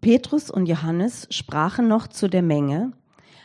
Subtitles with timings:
[0.00, 2.92] Petrus und Johannes sprachen noch zu der Menge,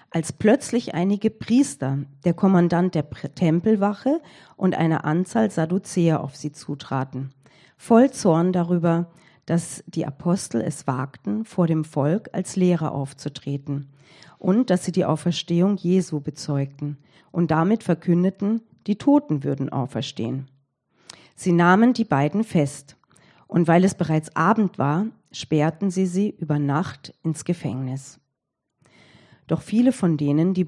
[0.10, 4.22] als plötzlich einige Priester, der Kommandant der Tempelwache
[4.56, 7.34] und eine Anzahl Sadduzäer auf sie zutraten,
[7.76, 9.12] voll Zorn darüber,
[9.46, 13.90] dass die Apostel es wagten, vor dem Volk als Lehrer aufzutreten
[14.40, 16.98] und dass sie die Auferstehung Jesu bezeugten
[17.32, 20.50] und damit verkündeten, die Toten würden auferstehen.
[21.36, 22.96] Sie nahmen die beiden fest,
[23.48, 28.20] und weil es bereits Abend war, sperrten sie sie über Nacht ins Gefängnis.
[29.48, 30.66] Doch viele von denen, die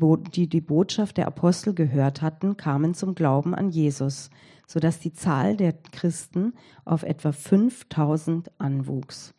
[0.48, 4.30] die, Botschaft der Apostel gehört hatten, kamen zum Glauben an Jesus,
[4.68, 6.54] sodass die Zahl der Christen
[6.86, 9.34] auf etwa 5000 anwuchs.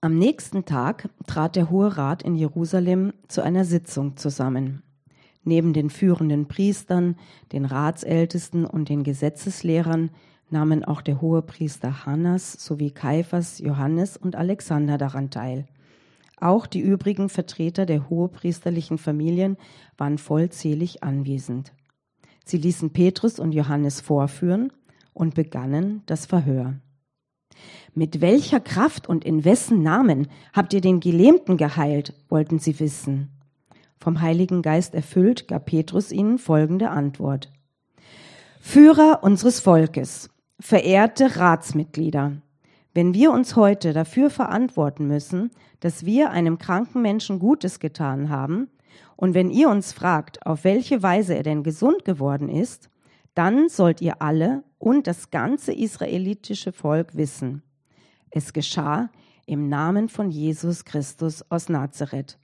[0.00, 4.82] Am nächsten Tag trat der Hohe Rat in Jerusalem zu einer Sitzung zusammen.
[5.44, 7.16] Neben den führenden Priestern,
[7.52, 10.10] den Ratsältesten und den Gesetzeslehrern
[10.50, 15.66] nahmen auch der Hohepriester Hannas sowie Kaiphas, Johannes und Alexander daran teil.
[16.40, 19.56] Auch die übrigen Vertreter der hohepriesterlichen Familien
[19.96, 21.72] waren vollzählig anwesend.
[22.44, 24.72] Sie ließen Petrus und Johannes vorführen
[25.12, 26.74] und begannen das Verhör.
[27.94, 33.30] Mit welcher Kraft und in wessen Namen habt ihr den Gelähmten geheilt, wollten sie wissen.
[33.96, 37.52] Vom Heiligen Geist erfüllt, gab Petrus ihnen folgende Antwort.
[38.60, 40.28] Führer unseres Volkes,
[40.60, 42.32] verehrte Ratsmitglieder,
[42.94, 48.68] wenn wir uns heute dafür verantworten müssen, dass wir einem kranken Menschen Gutes getan haben,
[49.16, 52.90] und wenn ihr uns fragt, auf welche Weise er denn gesund geworden ist,
[53.34, 57.62] dann sollt ihr alle und das ganze israelitische Volk wissen.
[58.30, 59.10] Es geschah
[59.46, 62.38] im Namen von Jesus Christus aus Nazareth,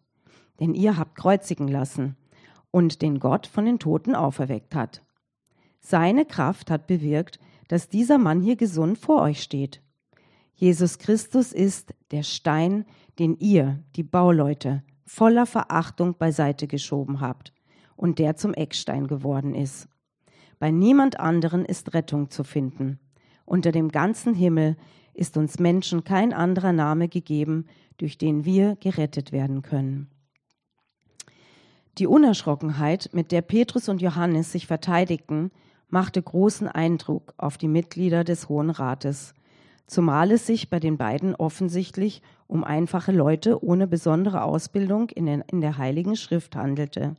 [0.59, 2.17] den ihr habt kreuzigen lassen
[2.71, 5.03] und den Gott von den Toten auferweckt hat.
[5.81, 7.41] Seine Kraft hat bewirkt,
[7.71, 9.81] dass dieser Mann hier gesund vor euch steht.
[10.57, 12.85] Jesus Christus ist der Stein,
[13.21, 17.55] den ihr, die Bauleute, voller Verachtung beiseite geschoben habt
[17.95, 19.89] und der zum Eckstein geworden ist.
[20.59, 22.99] Bei niemand anderen ist Rettung zu finden.
[23.45, 24.77] Unter dem ganzen Himmel
[25.15, 27.67] ist uns Menschen kein anderer Name gegeben,
[27.99, 30.11] durch den wir gerettet werden können.
[31.99, 35.53] Die Unerschrockenheit, mit der Petrus und Johannes sich verteidigten,
[35.91, 39.35] machte großen Eindruck auf die Mitglieder des Hohen Rates,
[39.87, 45.43] zumal es sich bei den beiden offensichtlich um einfache Leute ohne besondere Ausbildung in, den,
[45.43, 47.17] in der Heiligen Schrift handelte.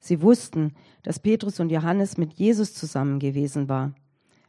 [0.00, 0.74] Sie wussten,
[1.04, 3.92] dass Petrus und Johannes mit Jesus zusammen gewesen war,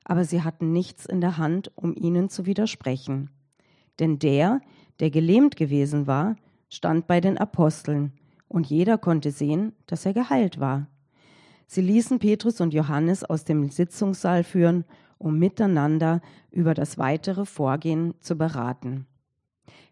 [0.03, 3.29] aber sie hatten nichts in der Hand, um ihnen zu widersprechen.
[3.99, 4.61] Denn der,
[4.99, 6.35] der gelähmt gewesen war,
[6.69, 8.13] stand bei den Aposteln,
[8.47, 10.85] und jeder konnte sehen, dass er geheilt war.
[11.67, 14.85] Sie ließen Petrus und Johannes aus dem Sitzungssaal führen,
[15.17, 19.07] um miteinander über das weitere Vorgehen zu beraten.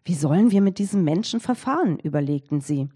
[0.04, 1.98] Wie sollen wir mit diesem Menschen verfahren?
[1.98, 2.88] überlegten sie.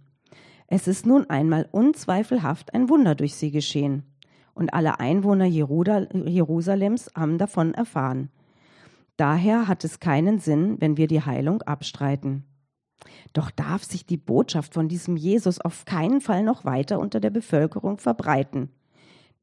[0.67, 4.03] Es ist nun einmal unzweifelhaft ein Wunder durch sie geschehen,
[4.55, 8.31] und alle Einwohner Jerusalems haben davon erfahren.
[9.17, 12.45] Daher hat es keinen Sinn, wenn wir die Heilung abstreiten.
[13.33, 17.31] Doch darf sich die Botschaft von diesem Jesus auf keinen Fall noch weiter unter der
[17.31, 18.71] Bevölkerung verbreiten.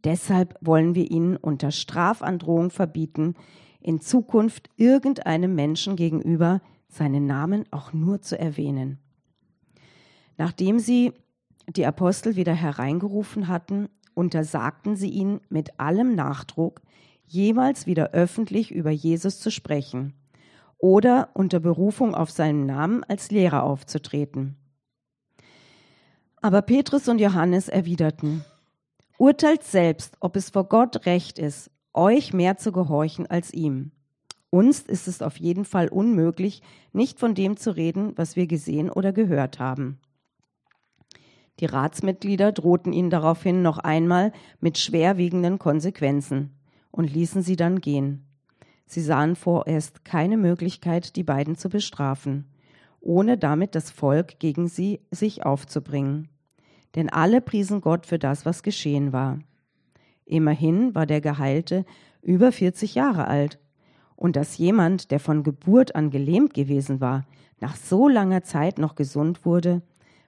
[0.03, 3.35] Deshalb wollen wir ihnen unter Strafandrohung verbieten,
[3.79, 8.99] in Zukunft irgendeinem Menschen gegenüber seinen Namen auch nur zu erwähnen.
[10.37, 11.13] Nachdem sie
[11.69, 16.81] die Apostel wieder hereingerufen hatten, untersagten sie ihnen mit allem Nachdruck,
[17.25, 20.13] jemals wieder öffentlich über Jesus zu sprechen
[20.83, 24.57] oder unter Berufung auf seinen Namen als Lehrer aufzutreten.
[26.41, 28.43] Aber Petrus und Johannes erwiderten,
[29.17, 33.91] Urteilt selbst, ob es vor Gott recht ist, euch mehr zu gehorchen als ihm.
[34.49, 36.61] Uns ist es auf jeden Fall unmöglich,
[36.91, 40.01] nicht von dem zu reden, was wir gesehen oder gehört haben.
[41.61, 46.59] Die Ratsmitglieder drohten ihn daraufhin noch einmal mit schwerwiegenden Konsequenzen
[46.91, 48.25] und ließen sie dann gehen.
[48.93, 52.45] Sie sahen vorerst keine Möglichkeit, die beiden zu bestrafen,
[53.01, 56.29] ohne damit das Volk gegen sie sich aufzubringen.
[56.93, 59.39] Denn alle priesen Gott für das, was geschehen war.
[60.25, 61.85] Immerhin war der Geheilte
[62.21, 63.59] über 40 Jahre alt.
[64.15, 67.25] Und dass jemand, der von Geburt an gelähmt gewesen war,
[67.59, 69.81] nach so langer Zeit noch gesund wurde,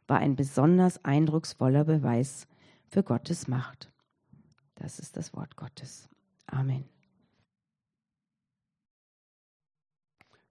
[0.08, 2.48] war ein besonders eindrucksvoller Beweis
[2.88, 3.92] für Gottes Macht.
[4.74, 6.10] Das ist das Wort Gottes.
[6.48, 6.95] Amen.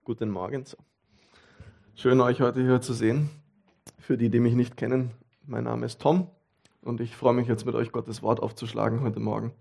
[0.04, 0.66] Guten Morgen.
[1.94, 3.30] Schön, euch heute hier zu sehen.
[3.98, 5.12] Für die, die mich nicht kennen,
[5.46, 6.26] mein Name ist Tom
[6.82, 9.54] und ich freue mich jetzt mit euch Gottes Wort aufzuschlagen heute Morgen.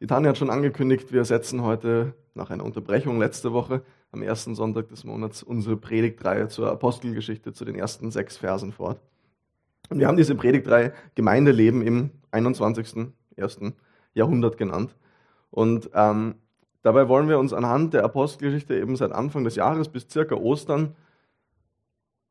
[0.00, 4.56] Die Tanja hat schon angekündigt, wir setzen heute nach einer Unterbrechung letzte Woche am ersten
[4.56, 9.00] Sonntag des Monats unsere Predigtreihe zur Apostelgeschichte, zu den ersten sechs Versen fort.
[9.90, 13.12] Und wir haben diese Predigtreihe Gemeindeleben im 21.
[13.36, 13.76] ersten
[14.14, 14.96] Jahrhundert genannt.
[15.52, 16.34] Und ähm,
[16.82, 20.94] dabei wollen wir uns anhand der Apostelgeschichte eben seit Anfang des Jahres bis circa Ostern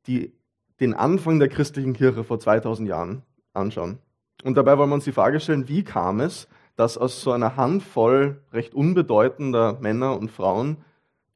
[0.07, 0.33] die,
[0.79, 3.23] den Anfang der christlichen Kirche vor 2000 Jahren
[3.53, 3.99] anschauen.
[4.44, 7.57] Und dabei wollen wir uns die Frage stellen, wie kam es, dass aus so einer
[7.57, 10.77] Handvoll recht unbedeutender Männer und Frauen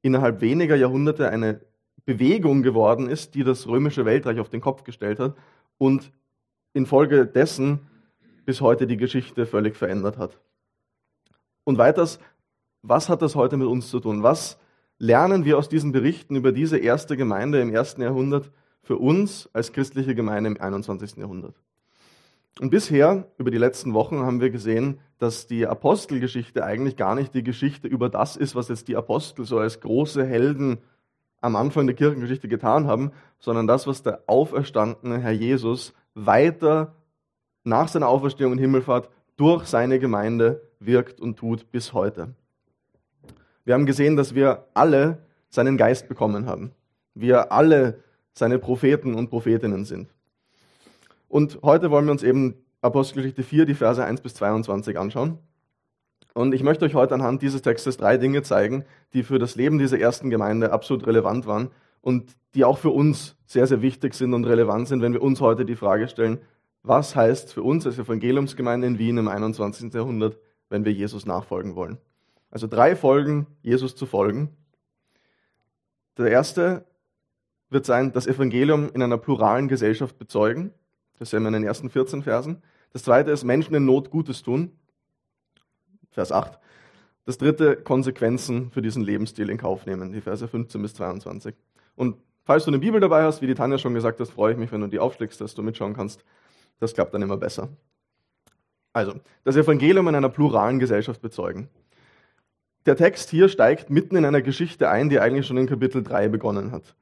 [0.02, 1.62] innerhalb weniger Jahrhunderte eine
[2.06, 5.36] Bewegung geworden ist, die das römische Weltreich auf den Kopf gestellt hat
[5.78, 6.12] und
[6.74, 7.80] infolgedessen
[8.46, 10.40] bis heute die Geschichte völlig verändert hat.
[11.64, 12.20] Und weiters,
[12.82, 14.24] was hat das heute mit uns zu tun?
[14.24, 14.58] Was
[14.98, 18.52] lernen wir aus diesen Berichten über diese erste Gemeinde im ersten Jahrhundert
[18.84, 21.18] für uns als christliche Gemeinde im 21.
[21.18, 21.56] Jahrhundert?
[22.60, 27.34] Und bisher, über die letzten Wochen, haben wir gesehen, dass die Apostelgeschichte eigentlich gar nicht
[27.34, 30.80] die Geschichte über das ist, was jetzt die Apostel so als große Helden
[31.40, 36.96] am Anfang der Kirchengeschichte getan haben, sondern das, was der auferstandene Herr Jesus weiter
[37.64, 42.36] nach seiner Auferstehung und Himmelfahrt durch seine Gemeinde wirkt und tut bis heute.
[43.66, 45.20] Wir haben gesehen, dass wir alle
[45.50, 46.72] seinen Geist bekommen haben.
[47.14, 48.00] Wir alle
[48.34, 50.10] seine Propheten und Prophetinnen sind.
[51.28, 55.38] Und heute wollen wir uns eben Apostelgeschichte 4, die Verse 1 bis 22 anschauen.
[56.34, 59.78] Und ich möchte euch heute anhand dieses Textes drei Dinge zeigen, die für das Leben
[59.78, 61.70] dieser ersten Gemeinde absolut relevant waren
[62.02, 65.42] und die auch für uns sehr, sehr wichtig sind und relevant sind, wenn wir uns
[65.42, 66.40] heute die Frage stellen,
[66.84, 69.94] was heißt für uns als Evangeliumsgemeinde in Wien im 21.
[69.94, 70.38] Jahrhundert,
[70.70, 71.98] wenn wir Jesus nachfolgen wollen.
[72.52, 74.56] Also drei Folgen, Jesus zu folgen.
[76.18, 76.86] Der erste
[77.70, 80.74] wird sein, das Evangelium in einer pluralen Gesellschaft bezeugen.
[81.18, 82.62] Das sehen wir in den ersten 14 Versen.
[82.92, 84.78] Das zweite ist Menschen in Not Gutes tun.
[86.12, 86.60] Vers 8.
[87.26, 91.56] Das dritte, Konsequenzen für diesen Lebensstil in Kauf nehmen, die Verse 15 bis 22.
[91.96, 94.60] Und falls du eine Bibel dabei hast, wie die Tanja schon gesagt hat, freue ich
[94.60, 96.26] mich, wenn du die aufschlägst, dass du mitschauen kannst.
[96.80, 97.70] Das klappt dann immer besser.
[98.92, 99.14] Also,
[99.46, 101.70] das Evangelium in einer pluralen Gesellschaft bezeugen.
[102.86, 106.30] Der Text hier steigt mitten in einer Geschichte ein, die eigentlich schon in Kapitel 3
[106.30, 106.96] begonnen hat.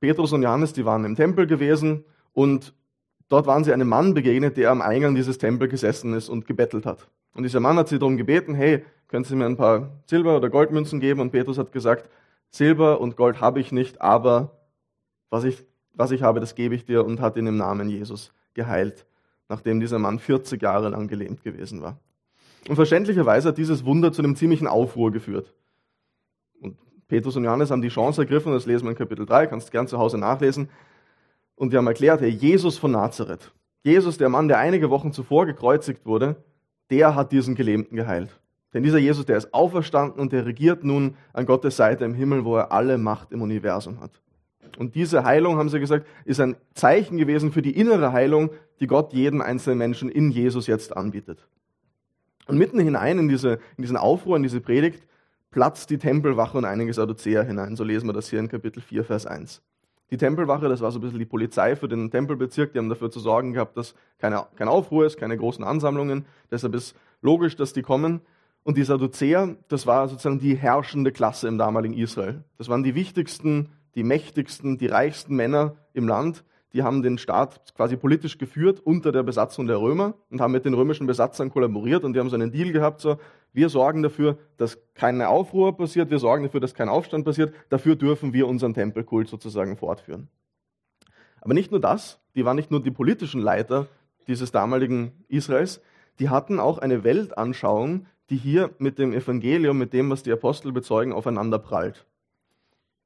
[0.00, 2.74] Petrus und Johannes, die waren im Tempel gewesen und
[3.28, 6.86] dort waren sie einem Mann begegnet, der am Eingang dieses Tempels gesessen ist und gebettelt
[6.86, 7.08] hat.
[7.34, 10.48] Und dieser Mann hat sie darum gebeten, hey, können Sie mir ein paar Silber- oder
[10.48, 11.20] Goldmünzen geben?
[11.20, 12.08] Und Petrus hat gesagt,
[12.50, 14.56] Silber und Gold habe ich nicht, aber
[15.28, 18.32] was ich, was ich habe, das gebe ich dir und hat ihn im Namen Jesus
[18.54, 19.06] geheilt,
[19.48, 21.98] nachdem dieser Mann 40 Jahre lang gelähmt gewesen war.
[22.68, 25.54] Und verständlicherweise hat dieses Wunder zu einem ziemlichen Aufruhr geführt.
[26.60, 26.76] Und
[27.08, 29.88] Petrus und Johannes haben die Chance ergriffen, das lesen wir in Kapitel 3, kannst gern
[29.88, 30.68] zu Hause nachlesen.
[31.56, 33.52] Und die haben erklärt, hey, Jesus von Nazareth,
[33.84, 36.36] Jesus, der Mann, der einige Wochen zuvor gekreuzigt wurde,
[36.90, 38.40] der hat diesen Gelähmten geheilt.
[38.72, 42.44] Denn dieser Jesus, der ist auferstanden und der regiert nun an Gottes Seite im Himmel,
[42.44, 44.22] wo er alle Macht im Universum hat.
[44.78, 48.50] Und diese Heilung, haben sie gesagt, ist ein Zeichen gewesen für die innere Heilung,
[48.80, 51.46] die Gott jedem einzelnen Menschen in Jesus jetzt anbietet.
[52.46, 55.06] Und mitten hinein in, diese, in diesen Aufruhr, in diese Predigt,
[55.50, 57.76] platzt die Tempelwache und einige Sadduzäer hinein.
[57.76, 59.62] So lesen wir das hier in Kapitel 4, Vers 1.
[60.10, 63.10] Die Tempelwache, das war so ein bisschen die Polizei für den Tempelbezirk, die haben dafür
[63.10, 66.26] zu sorgen gehabt, dass keine, kein Aufruhr ist, keine großen Ansammlungen.
[66.50, 68.20] Deshalb ist logisch, dass die kommen.
[68.64, 72.44] Und die Sadduzäer, das war sozusagen die herrschende Klasse im damaligen Israel.
[72.58, 77.74] Das waren die wichtigsten, die mächtigsten, die reichsten Männer im Land die haben den Staat
[77.74, 82.04] quasi politisch geführt unter der Besatzung der Römer und haben mit den römischen Besatzern kollaboriert
[82.04, 83.18] und die haben so einen Deal gehabt, so,
[83.52, 87.96] wir sorgen dafür, dass keine Aufruhr passiert, wir sorgen dafür, dass kein Aufstand passiert, dafür
[87.96, 90.28] dürfen wir unseren Tempelkult sozusagen fortführen.
[91.40, 93.86] Aber nicht nur das, die waren nicht nur die politischen Leiter
[94.26, 95.82] dieses damaligen Israels,
[96.18, 100.72] die hatten auch eine Weltanschauung, die hier mit dem Evangelium, mit dem, was die Apostel
[100.72, 102.06] bezeugen, aufeinander prallt.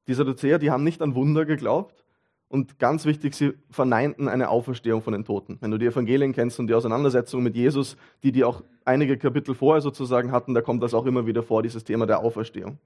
[0.07, 2.05] Die Sadduzäer, die haben nicht an Wunder geglaubt,
[2.49, 5.59] und ganz wichtig, sie verneinten eine Auferstehung von den Toten.
[5.61, 9.55] Wenn du die Evangelien kennst und die Auseinandersetzung mit Jesus, die die auch einige Kapitel
[9.55, 12.79] vorher sozusagen hatten, da kommt das auch immer wieder vor, dieses Thema der Auferstehung.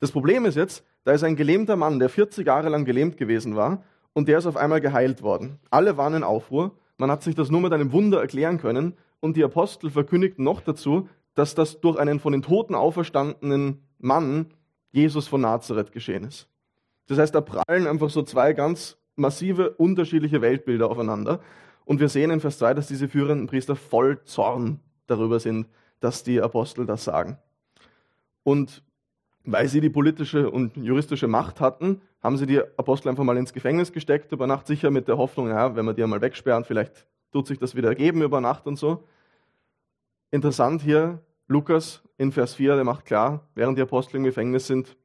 [0.00, 3.56] Das Problem ist jetzt, da ist ein gelähmter Mann, der 40 Jahre lang gelähmt gewesen
[3.56, 3.82] war,
[4.18, 5.60] und der ist auf einmal geheilt worden.
[5.70, 6.72] Alle waren in Aufruhr.
[6.96, 8.94] Man hat sich das nur mit einem Wunder erklären können.
[9.20, 14.46] Und die Apostel verkündigten noch dazu, dass das durch einen von den Toten auferstandenen Mann,
[14.90, 16.48] Jesus von Nazareth, geschehen ist.
[17.08, 21.40] Das heißt, da prallen einfach so zwei ganz massive, unterschiedliche Weltbilder aufeinander.
[21.84, 25.68] Und wir sehen in Vers 2, dass diese führenden Priester voll Zorn darüber sind,
[26.00, 27.38] dass die Apostel das sagen.
[28.44, 28.82] Und
[29.44, 33.54] weil sie die politische und juristische Macht hatten, haben sie die Apostel einfach mal ins
[33.54, 37.06] Gefängnis gesteckt, über Nacht sicher mit der Hoffnung, ja, wenn wir die einmal wegsperren, vielleicht
[37.32, 39.04] tut sich das wieder ergeben über Nacht und so.
[40.30, 44.96] Interessant hier, Lukas in Vers 4, der macht klar, während die Apostel im Gefängnis sind,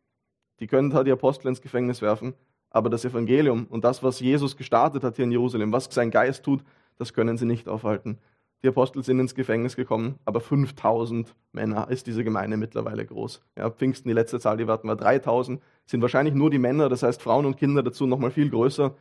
[0.63, 2.36] Die können da die Apostel ins Gefängnis werfen,
[2.70, 6.46] aber das Evangelium und das, was Jesus gestartet hat hier in Jerusalem, was sein Geist
[6.46, 6.63] tut,
[6.98, 8.17] das können sie nicht aufhalten.
[8.63, 13.41] Die Apostel sind ins Gefängnis gekommen, aber 5000 Männer ist diese Gemeinde mittlerweile groß.
[13.58, 16.88] Ja, Pfingsten, die letzte Zahl, die wir hatten, war 3000, sind wahrscheinlich nur die Männer,
[16.88, 18.96] das heißt Frauen und Kinder dazu nochmal viel größer,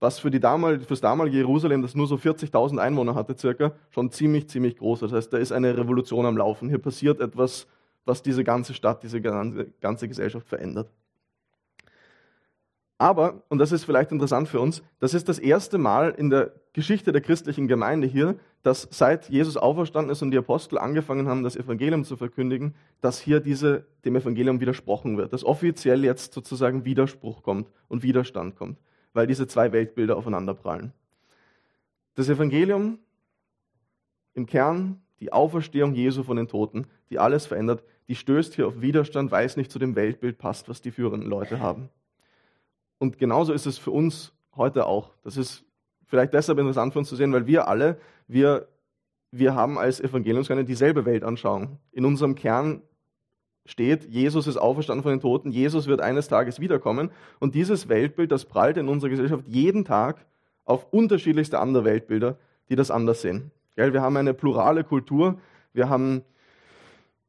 [0.00, 3.72] was für, die damal, für das damalige Jerusalem, das nur so 40.000 Einwohner hatte circa,
[3.90, 5.00] schon ziemlich, ziemlich groß.
[5.00, 6.70] Das heißt, da ist eine Revolution am Laufen.
[6.70, 7.66] Hier passiert etwas,
[8.06, 10.90] was diese ganze Stadt, diese ganze Gesellschaft verändert.
[13.02, 16.52] Aber, und das ist vielleicht interessant für uns, das ist das erste Mal in der
[16.72, 21.42] Geschichte der christlichen Gemeinde hier, dass seit Jesus auferstanden ist und die Apostel angefangen haben,
[21.42, 26.84] das Evangelium zu verkündigen, dass hier diese, dem Evangelium widersprochen wird, dass offiziell jetzt sozusagen
[26.84, 28.78] Widerspruch kommt und Widerstand kommt,
[29.14, 30.92] weil diese zwei Weltbilder aufeinanderprallen.
[32.14, 33.00] Das Evangelium
[34.34, 38.80] im Kern, die Auferstehung Jesu von den Toten, die alles verändert, die stößt hier auf
[38.80, 41.88] Widerstand, weil es nicht zu dem Weltbild passt, was die führenden Leute haben.
[43.02, 45.10] Und genauso ist es für uns heute auch.
[45.24, 45.64] Das ist
[46.06, 48.68] vielleicht deshalb interessant für uns zu sehen, weil wir alle, wir,
[49.32, 51.78] wir haben als Evangeliumskerne dieselbe Weltanschauung.
[51.90, 52.80] In unserem Kern
[53.66, 57.10] steht, Jesus ist auferstanden von den Toten, Jesus wird eines Tages wiederkommen.
[57.40, 60.24] Und dieses Weltbild, das prallt in unserer Gesellschaft jeden Tag
[60.64, 63.50] auf unterschiedlichste andere Weltbilder, die das anders sehen.
[63.74, 65.40] Wir haben eine plurale Kultur,
[65.72, 66.22] wir haben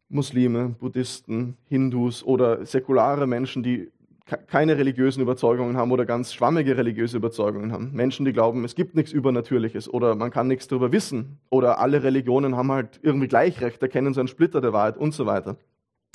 [0.07, 3.91] Muslime, Buddhisten, Hindus oder säkulare Menschen, die
[4.25, 7.91] keine religiösen Überzeugungen haben oder ganz schwammige religiöse Überzeugungen haben.
[7.91, 12.03] Menschen, die glauben, es gibt nichts Übernatürliches oder man kann nichts darüber wissen oder alle
[12.03, 15.57] Religionen haben halt irgendwie Gleichrecht, erkennen so einen Splitter der Wahrheit und so weiter.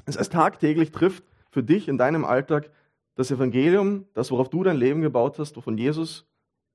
[0.07, 2.71] Das heißt, tagtäglich trifft für dich in deinem Alltag
[3.15, 6.27] das Evangelium, das, worauf du dein Leben gebaut hast, von Jesus,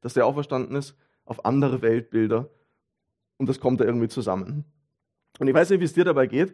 [0.01, 2.49] dass der auferstanden ist, auf andere Weltbilder
[3.37, 4.65] und das kommt da irgendwie zusammen.
[5.39, 6.53] Und ich weiß nicht, wie es dir dabei geht,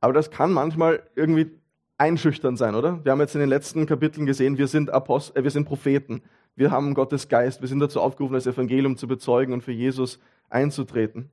[0.00, 1.50] aber das kann manchmal irgendwie
[1.98, 3.04] einschüchtern sein, oder?
[3.04, 6.22] Wir haben jetzt in den letzten Kapiteln gesehen, wir sind, Apost äh, wir sind Propheten,
[6.54, 10.18] wir haben Gottes Geist, wir sind dazu aufgerufen, das Evangelium zu bezeugen und für Jesus
[10.48, 11.30] einzutreten.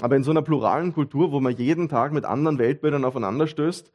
[0.00, 3.92] Aber in so einer pluralen Kultur, wo man jeden Tag mit anderen Weltbildern aufeinander stößt,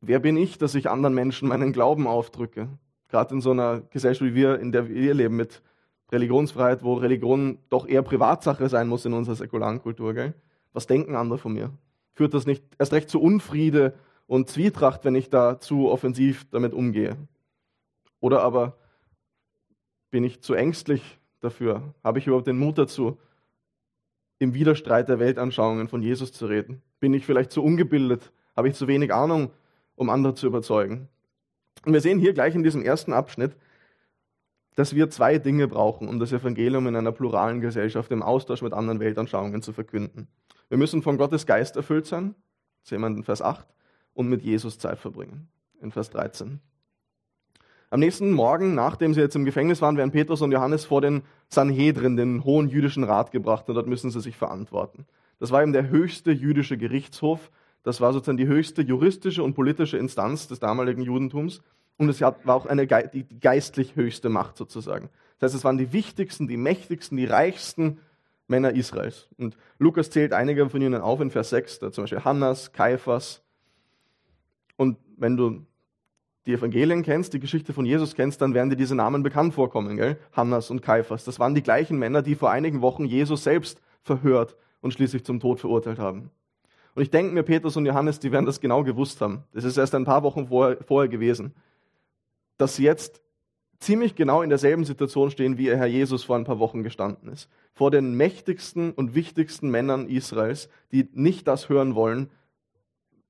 [0.00, 2.68] wer bin ich, dass ich anderen Menschen meinen Glauben aufdrücke?
[3.08, 5.62] Gerade in so einer Gesellschaft wie wir, in der wir leben, mit
[6.10, 10.14] Religionsfreiheit, wo Religion doch eher Privatsache sein muss in unserer säkularen Kultur.
[10.14, 10.34] Gell?
[10.72, 11.70] Was denken andere von mir?
[12.14, 13.94] Führt das nicht erst recht zu Unfriede
[14.28, 17.16] und Zwietracht, wenn ich da zu offensiv damit umgehe?
[18.20, 18.78] Oder aber
[20.10, 21.94] bin ich zu ängstlich dafür?
[22.04, 23.18] Habe ich überhaupt den Mut dazu,
[24.38, 26.82] im Widerstreit der Weltanschauungen von Jesus zu reden?
[27.00, 28.30] Bin ich vielleicht zu ungebildet?
[28.54, 29.50] Habe ich zu wenig Ahnung,
[29.96, 31.08] um andere zu überzeugen?
[31.86, 33.56] Und wir sehen hier gleich in diesem ersten Abschnitt,
[34.74, 38.74] dass wir zwei Dinge brauchen, um das Evangelium in einer pluralen Gesellschaft im Austausch mit
[38.74, 40.28] anderen Weltanschauungen zu verkünden.
[40.68, 42.34] Wir müssen von Gottes Geist erfüllt sein,
[42.82, 43.66] sehen wir in Vers 8,
[44.18, 45.46] und mit Jesus Zeit verbringen.
[45.80, 46.58] In Vers 13.
[47.88, 51.22] Am nächsten Morgen, nachdem sie jetzt im Gefängnis waren, werden Petrus und Johannes vor den
[51.48, 55.06] Sanhedrin, den hohen jüdischen Rat, gebracht und dort müssen sie sich verantworten.
[55.38, 57.52] Das war eben der höchste jüdische Gerichtshof.
[57.84, 61.62] Das war sozusagen die höchste juristische und politische Instanz des damaligen Judentums.
[61.96, 65.10] Und es war auch eine, die geistlich höchste Macht sozusagen.
[65.38, 68.00] Das heißt, es waren die wichtigsten, die mächtigsten, die reichsten
[68.48, 69.28] Männer Israels.
[69.38, 73.44] Und Lukas zählt einige von ihnen auf in Vers 6, da zum Beispiel Hannas, Kaiphas,
[74.78, 75.66] und wenn du
[76.46, 79.98] die Evangelien kennst, die Geschichte von Jesus kennst, dann werden dir diese Namen bekannt vorkommen,
[79.98, 80.16] gell?
[80.32, 81.24] Hannas und Kaiphas.
[81.24, 85.40] Das waren die gleichen Männer, die vor einigen Wochen Jesus selbst verhört und schließlich zum
[85.40, 86.30] Tod verurteilt haben.
[86.94, 89.44] Und ich denke mir, Petrus und Johannes, die werden das genau gewusst haben.
[89.52, 91.54] Das ist erst ein paar Wochen vorher, vorher gewesen.
[92.56, 93.20] Dass sie jetzt
[93.78, 97.30] ziemlich genau in derselben Situation stehen, wie ihr Herr Jesus vor ein paar Wochen gestanden
[97.30, 97.50] ist.
[97.74, 102.30] Vor den mächtigsten und wichtigsten Männern Israels, die nicht das hören wollen,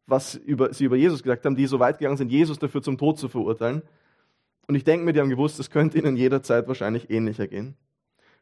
[0.09, 2.97] was über, sie über Jesus gesagt haben, die so weit gegangen sind, Jesus dafür zum
[2.97, 3.83] Tod zu verurteilen.
[4.67, 7.77] Und ich denke mir, die haben gewusst, es könnte ihnen jederzeit wahrscheinlich ähnlicher gehen.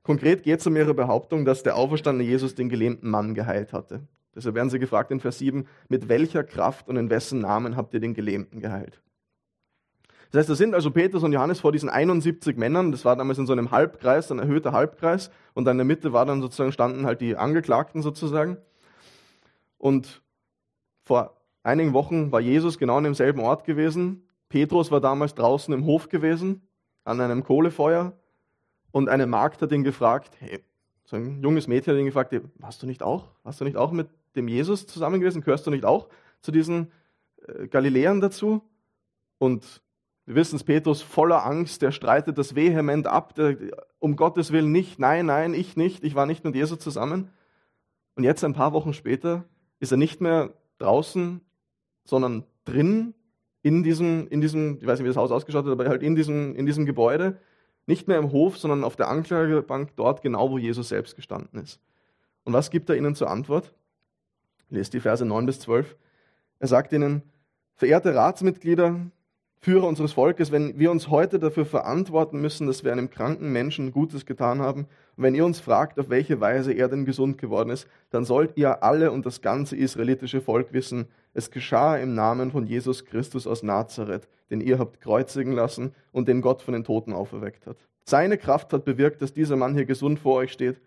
[0.03, 4.01] Konkret geht es um ihre Behauptung, dass der auferstandene Jesus den gelähmten Mann geheilt hatte.
[4.35, 7.93] Deshalb werden sie gefragt in Vers 7, mit welcher Kraft und in wessen Namen habt
[7.95, 9.01] ihr den Gelähmten geheilt?
[10.31, 13.39] Das heißt, da sind also Petrus und Johannes vor diesen 71 Männern, das war damals
[13.39, 16.73] in so einem Halbkreis, ein erhöhter Halbkreis, und dann in der Mitte war dann sozusagen,
[16.73, 18.59] standen halt die Angeklagten sozusagen.
[19.79, 20.23] Und
[21.03, 24.23] vor einigen Wochen war Jesus genau an demselben Ort gewesen.
[24.49, 26.63] Petrus war damals draußen im Hof gewesen,
[27.05, 28.13] an einem Kohlefeuer.
[28.93, 30.61] Und eine Magd hat ihn gefragt, hey,
[31.05, 33.29] so ein junges Mädchen hat ihn gefragt, hey, warst du nicht auch?
[33.43, 35.43] Warst du nicht auch mit dem Jesus zusammen gewesen?
[35.43, 36.09] Gehörst du nicht auch
[36.41, 36.93] zu diesen
[37.47, 38.63] äh, Galiläern dazu?
[39.39, 39.83] Und
[40.25, 43.57] wir wissen es, Petrus voller Angst, der streitet das vehement ab, der,
[43.99, 47.31] um Gottes Willen nicht, nein, nein, ich nicht, ich war nicht mit Jesus zusammen.
[48.15, 49.45] Und jetzt ein paar Wochen später
[49.79, 51.41] ist er nicht mehr draußen
[52.09, 53.15] sondern drin
[53.63, 56.15] in diesem, in diesem, ich weiß nicht, wie das Haus ausgestattet hat, aber halt in
[56.15, 57.39] diesem, in diesem Gebäude,
[57.87, 61.81] nicht mehr im Hof, sondern auf der Anklagebank dort, genau wo Jesus selbst gestanden ist.
[62.45, 63.73] Und was gibt er ihnen zur Antwort?
[64.71, 65.97] Lest die Verse 9 bis 12.
[66.59, 67.23] Er sagt ihnen,
[67.75, 68.97] verehrte Ratsmitglieder,
[69.61, 73.91] Führer unseres Volkes, wenn wir uns heute dafür verantworten müssen, dass wir einem kranken Menschen
[73.91, 74.87] Gutes getan haben,
[75.17, 78.57] und wenn ihr uns fragt, auf welche Weise er denn gesund geworden ist, dann sollt
[78.57, 81.07] ihr alle und das ganze israelitische Volk wissen,
[81.37, 86.29] es geschah im Namen von Jesus Christus aus Nazareth, den ihr habt kreuzigen lassen und
[86.29, 87.77] den Gott von den Toten auferweckt hat.
[88.05, 90.81] Seine Kraft hat bewirkt, dass dieser Mann hier gesund vor euch steht.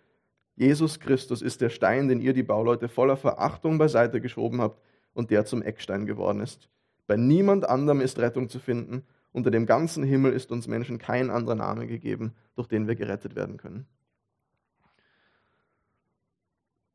[0.56, 4.82] Jesus Christus ist der Stein, den ihr die Bauleute voller Verachtung beiseite geschoben habt
[5.14, 6.68] und der zum Eckstein geworden ist.
[7.08, 9.04] Bei niemand anderem ist Rettung zu finden.
[9.32, 13.36] Unter dem ganzen Himmel ist uns Menschen kein anderer Name gegeben, durch den wir gerettet
[13.36, 13.86] werden können.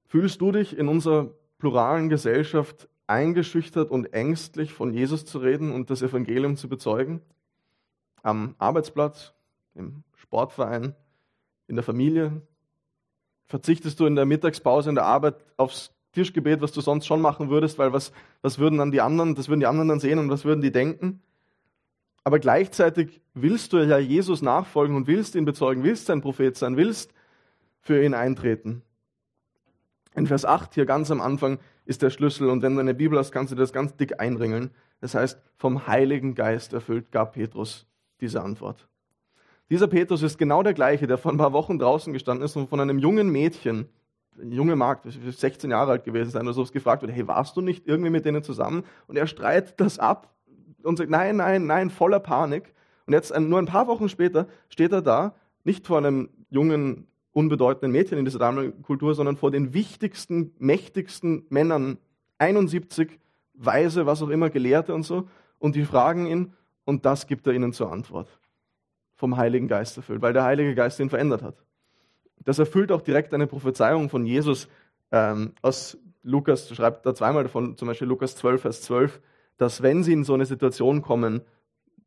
[0.06, 5.90] Fühlst du dich in unserer pluralen Gesellschaft eingeschüchtert und ängstlich, von Jesus zu reden und
[5.90, 7.20] das Evangelium zu bezeugen?
[8.22, 9.34] Am Arbeitsplatz,
[9.74, 10.94] im Sportverein,
[11.68, 12.42] in der Familie?
[13.46, 17.50] Verzichtest du in der Mittagspause in der Arbeit aufs Tischgebet, was du sonst schon machen
[17.50, 20.30] würdest, weil was, was würden dann die anderen, das würden die anderen dann sehen und
[20.30, 21.20] was würden die denken?
[22.22, 26.76] Aber gleichzeitig willst du ja Jesus nachfolgen und willst ihn bezeugen, willst sein Prophet sein,
[26.78, 27.12] willst
[27.80, 28.82] für ihn eintreten.
[30.14, 33.18] In Vers 8 hier ganz am Anfang ist der Schlüssel und wenn du eine Bibel
[33.18, 34.70] hast, kannst du das ganz dick einringeln.
[35.00, 37.86] Das heißt, vom Heiligen Geist erfüllt gab Petrus
[38.20, 38.88] diese Antwort.
[39.70, 42.68] Dieser Petrus ist genau der gleiche, der vor ein paar Wochen draußen gestanden ist und
[42.68, 43.88] von einem jungen Mädchen
[44.40, 47.60] ein junger Markt, 16 Jahre alt gewesen sein oder so, gefragt wird, hey, warst du
[47.60, 48.84] nicht irgendwie mit denen zusammen?
[49.06, 50.34] Und er streitet das ab
[50.82, 52.74] und sagt, nein, nein, nein, voller Panik.
[53.06, 57.92] Und jetzt, nur ein paar Wochen später, steht er da, nicht vor einem jungen, unbedeutenden
[57.92, 61.98] Mädchen in dieser damaligen Kultur, sondern vor den wichtigsten, mächtigsten Männern,
[62.38, 63.18] 71
[63.52, 67.52] Weise, was auch immer, Gelehrte und so, und die fragen ihn, und das gibt er
[67.52, 68.28] ihnen zur Antwort.
[69.16, 71.64] Vom Heiligen Geist erfüllt, weil der Heilige Geist ihn verändert hat.
[72.44, 74.68] Das erfüllt auch direkt eine Prophezeiung von Jesus
[75.10, 79.20] ähm, aus Lukas, schreibt da zweimal davon, zum Beispiel Lukas 12, Vers 12,
[79.56, 81.42] dass wenn sie in so eine Situation kommen,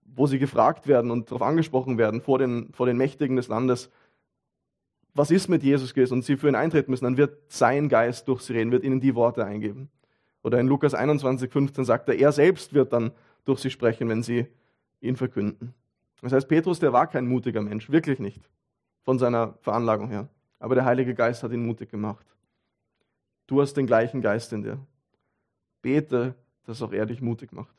[0.04, 3.90] wo sie gefragt werden und darauf angesprochen werden vor den, vor den Mächtigen des Landes,
[5.18, 8.28] was ist mit Jesus gewesen und sie für ihn eintreten müssen, dann wird sein Geist
[8.28, 9.90] durch sie reden, wird ihnen die Worte eingeben.
[10.44, 13.12] Oder in Lukas 21, 15 sagt er, er selbst wird dann
[13.44, 14.46] durch sie sprechen, wenn sie
[15.02, 15.74] ihn verkünden.
[16.22, 18.48] Das heißt, Petrus, der war kein mutiger Mensch, wirklich nicht
[19.04, 20.30] von seiner Veranlagung her.
[20.60, 22.26] Aber der Heilige Geist hat ihn mutig gemacht.
[23.48, 24.80] Du hast den gleichen Geist in dir.
[25.82, 27.76] Bete, dass auch er dich mutig macht.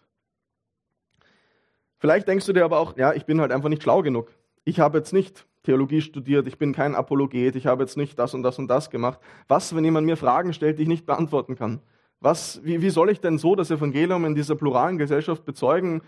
[1.99, 4.33] Vielleicht denkst du dir aber auch, ja, ich bin halt einfach nicht schlau genug.
[4.65, 8.33] Ich habe jetzt nicht Theologie studiert, ich bin kein Apologet, ich habe jetzt nicht das
[8.33, 9.21] und das und das gemacht.
[9.49, 11.83] Was, wenn jemand mir Fragen stellt, die ich nicht beantworten kann?
[12.21, 16.01] Was, wie, wie soll ich denn so das Evangelium in dieser pluralen Gesellschaft bezeugen,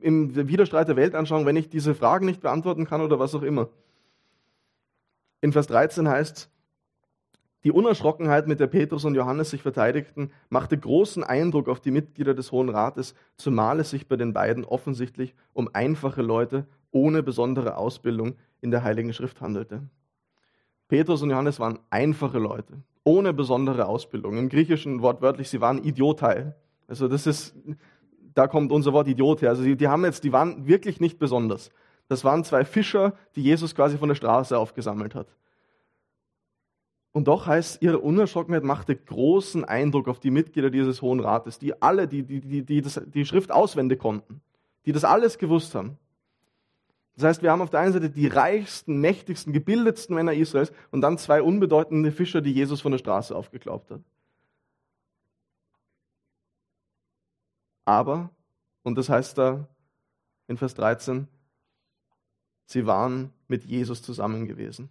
[0.00, 3.68] im Widerstreit der Weltanschauung, wenn ich diese Fragen nicht beantworten kann oder was auch immer?
[5.42, 6.50] In Vers 13 heißt
[7.62, 12.34] die Unerschrockenheit, mit der Petrus und Johannes sich verteidigten, machte großen Eindruck auf die Mitglieder
[12.34, 16.66] des Hohen Rates, zumal es sich bei den beiden offensichtlich um einfache Leute
[16.98, 19.82] ohne besondere Ausbildung in der Heiligen Schrift handelte.
[20.88, 24.36] Petrus und Johannes waren einfache Leute, ohne besondere Ausbildung.
[24.36, 26.54] Im Griechischen wortwörtlich, sie waren Idiotai.
[26.88, 27.54] Also das ist,
[28.34, 29.50] da kommt unser Wort Idiot her.
[29.50, 31.70] Also die, die haben jetzt, die waren wirklich nicht besonders.
[32.08, 35.28] Das waren zwei Fischer, die Jesus quasi von der Straße aufgesammelt hat.
[37.12, 41.80] Und doch heißt, ihre Unerschrockenheit machte großen Eindruck auf die Mitglieder dieses Hohen Rates, die
[41.80, 44.40] alle, die, die, die, die das, die Schrift auswendig konnten,
[44.84, 45.98] die das alles gewusst haben.
[47.18, 51.00] Das heißt, wir haben auf der einen Seite die reichsten, mächtigsten, gebildetsten Männer Israels und
[51.00, 54.00] dann zwei unbedeutende Fischer, die Jesus von der Straße aufgeklaubt hat.
[57.84, 58.30] Aber,
[58.84, 59.66] und das heißt da
[60.46, 61.26] in Vers 13,
[62.66, 64.88] Sie waren mit Jesus zusammen gewesen.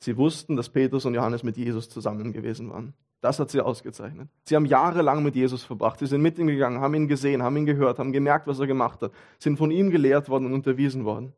[0.00, 2.94] Sie wussten, dass Petrus und Johannes mit Jesus zusammen gewesen waren.
[3.20, 4.28] Das hat sie ausgezeichnet.
[4.44, 5.98] Sie haben jahrelang mit Jesus verbracht.
[5.98, 8.66] Sie sind mit ihm gegangen, haben ihn gesehen, haben ihn gehört, haben gemerkt, was er
[8.66, 11.32] gemacht hat, sind von ihm gelehrt worden und unterwiesen worden.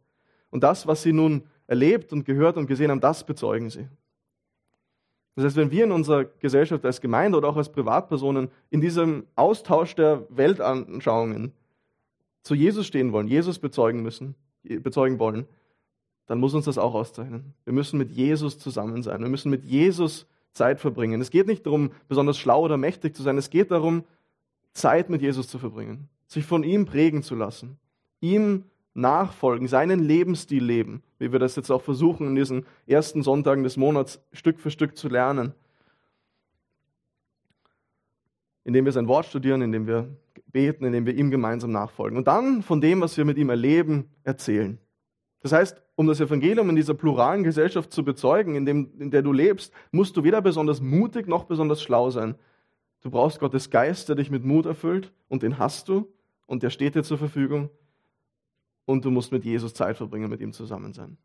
[0.50, 3.88] Und das, was sie nun erlebt und gehört und gesehen haben, das bezeugen sie.
[5.36, 9.26] Das heißt, wenn wir in unserer Gesellschaft als Gemeinde oder auch als Privatpersonen in diesem
[9.36, 11.52] Austausch der Weltanschauungen
[12.42, 15.46] zu Jesus stehen wollen, Jesus bezeugen müssen, bezeugen wollen,
[16.26, 17.54] dann muss uns das auch auszeichnen.
[17.64, 19.20] Wir müssen mit Jesus zusammen sein.
[19.20, 21.20] Wir müssen mit Jesus Zeit verbringen.
[21.20, 23.38] Es geht nicht darum, besonders schlau oder mächtig zu sein.
[23.38, 24.04] Es geht darum,
[24.72, 27.78] Zeit mit Jesus zu verbringen, sich von ihm prägen zu lassen,
[28.20, 33.62] ihm nachfolgen, seinen Lebensstil leben, wie wir das jetzt auch versuchen, in diesen ersten Sonntagen
[33.62, 35.54] des Monats Stück für Stück zu lernen.
[38.64, 40.08] Indem wir sein Wort studieren, indem wir
[40.48, 42.18] beten, indem wir ihm gemeinsam nachfolgen.
[42.18, 44.78] Und dann von dem, was wir mit ihm erleben, erzählen.
[45.40, 49.22] Das heißt, um das Evangelium in dieser pluralen Gesellschaft zu bezeugen, in, dem, in der
[49.22, 52.34] du lebst, musst du weder besonders mutig noch besonders schlau sein.
[53.00, 56.12] Du brauchst Gottes Geist, der dich mit Mut erfüllt, und den hast du,
[56.46, 57.70] und der steht dir zur Verfügung.
[58.84, 61.18] Und du musst mit Jesus Zeit verbringen, mit ihm zusammen sein.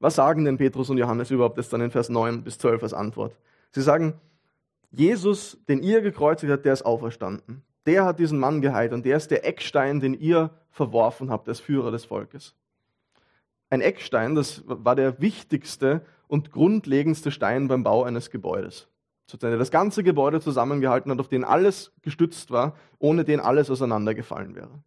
[0.00, 2.94] Was sagen denn Petrus und Johannes überhaupt jetzt dann in Vers 9 bis 12 als
[2.94, 3.36] Antwort?
[3.70, 4.14] Sie sagen,
[4.90, 7.62] Jesus, den ihr gekreuzigt habt, der ist auferstanden.
[7.86, 11.60] Der hat diesen Mann geheilt und der ist der Eckstein, den ihr verworfen habt als
[11.60, 12.54] Führer des Volkes.
[13.70, 18.88] Ein Eckstein, das war der wichtigste und grundlegendste Stein beim Bau eines Gebäudes.
[19.26, 23.70] Sozusagen, der das ganze Gebäude zusammengehalten hat, auf den alles gestützt war, ohne den alles
[23.70, 24.82] auseinandergefallen wäre.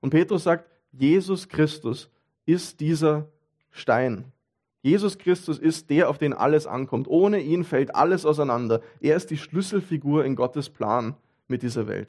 [0.00, 2.10] Und Petrus sagt, Jesus Christus
[2.44, 3.28] ist dieser
[3.70, 4.32] Stein.
[4.82, 7.08] Jesus Christus ist der, auf den alles ankommt.
[7.08, 8.80] Ohne ihn fällt alles auseinander.
[9.00, 11.16] Er ist die Schlüsselfigur in Gottes Plan
[11.48, 12.08] mit dieser Welt.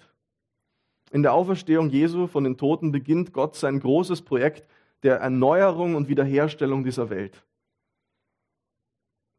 [1.11, 4.67] In der Auferstehung Jesu von den Toten beginnt Gott sein großes Projekt
[5.03, 7.45] der Erneuerung und Wiederherstellung dieser Welt,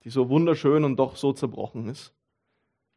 [0.05, 2.15] die so wunderschön und doch so zerbrochen ist.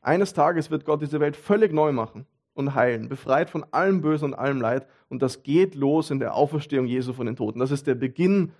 [0.01, 4.25] Eines Tages wird Gott diese Welt völlig neu machen und heilen, befreit von allem Bösen
[4.25, 4.87] und allem Leid.
[5.09, 7.59] Und das geht los in der Auferstehung Jesu von den Toten.
[7.59, 8.51] Das ist der Beginn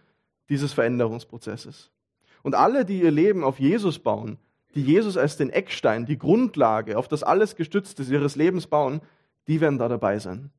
[0.49, 1.91] dieses Veränderungsprozesses.
[2.41, 4.37] Und alle, die ihr Leben auf Jesus bauen,
[4.75, 9.01] die Jesus als den Eckstein, die Grundlage, auf das alles gestützt ist, ihres Lebens bauen,
[9.47, 10.51] die werden da dabei sein.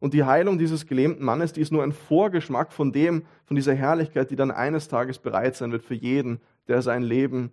[0.00, 3.74] Und die Heilung dieses gelähmten Mannes, die ist nur ein Vorgeschmack von dem, von dieser
[3.74, 7.50] Herrlichkeit, die dann eines Tages bereit sein wird für jeden, der sein Leben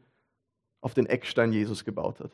[0.81, 2.31] auf den Eckstein Jesus gebaut hat.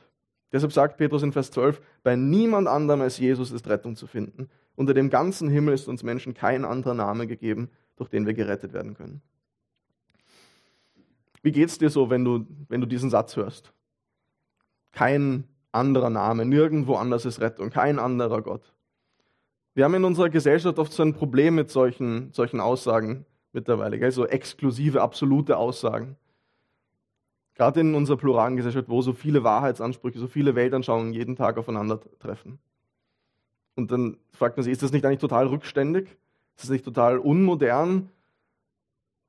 [0.52, 4.50] Deshalb sagt Petrus in Vers 12, bei niemand anderem als Jesus ist Rettung zu finden.
[4.76, 8.74] Unter dem ganzen Himmel ist uns Menschen kein anderer Name gegeben, durch den wir gerettet
[8.74, 9.22] werden können.
[11.42, 13.72] Wie geht es dir so, wenn du, wenn du diesen Satz hörst?
[14.92, 18.74] Kein anderer Name, nirgendwo anders ist Rettung, kein anderer Gott.
[19.74, 24.12] Wir haben in unserer Gesellschaft oft so ein Problem mit solchen, solchen Aussagen mittlerweile, gell?
[24.12, 26.18] so exklusive, absolute Aussagen.
[27.56, 32.60] Gerade in unserer pluralen Gesellschaft, wo so viele Wahrheitsansprüche, so viele Weltanschauungen jeden Tag aufeinandertreffen.
[33.76, 36.10] Und dann fragt man sich, ist das nicht eigentlich total rückständig?
[36.56, 38.10] Ist das nicht total unmodern?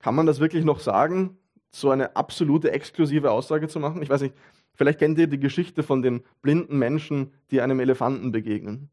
[0.00, 1.36] Kann man das wirklich noch sagen,
[1.70, 4.02] so eine absolute exklusive Aussage zu machen?
[4.02, 4.34] Ich weiß nicht,
[4.74, 8.90] vielleicht kennt ihr die Geschichte von den blinden Menschen, die einem Elefanten begegnen.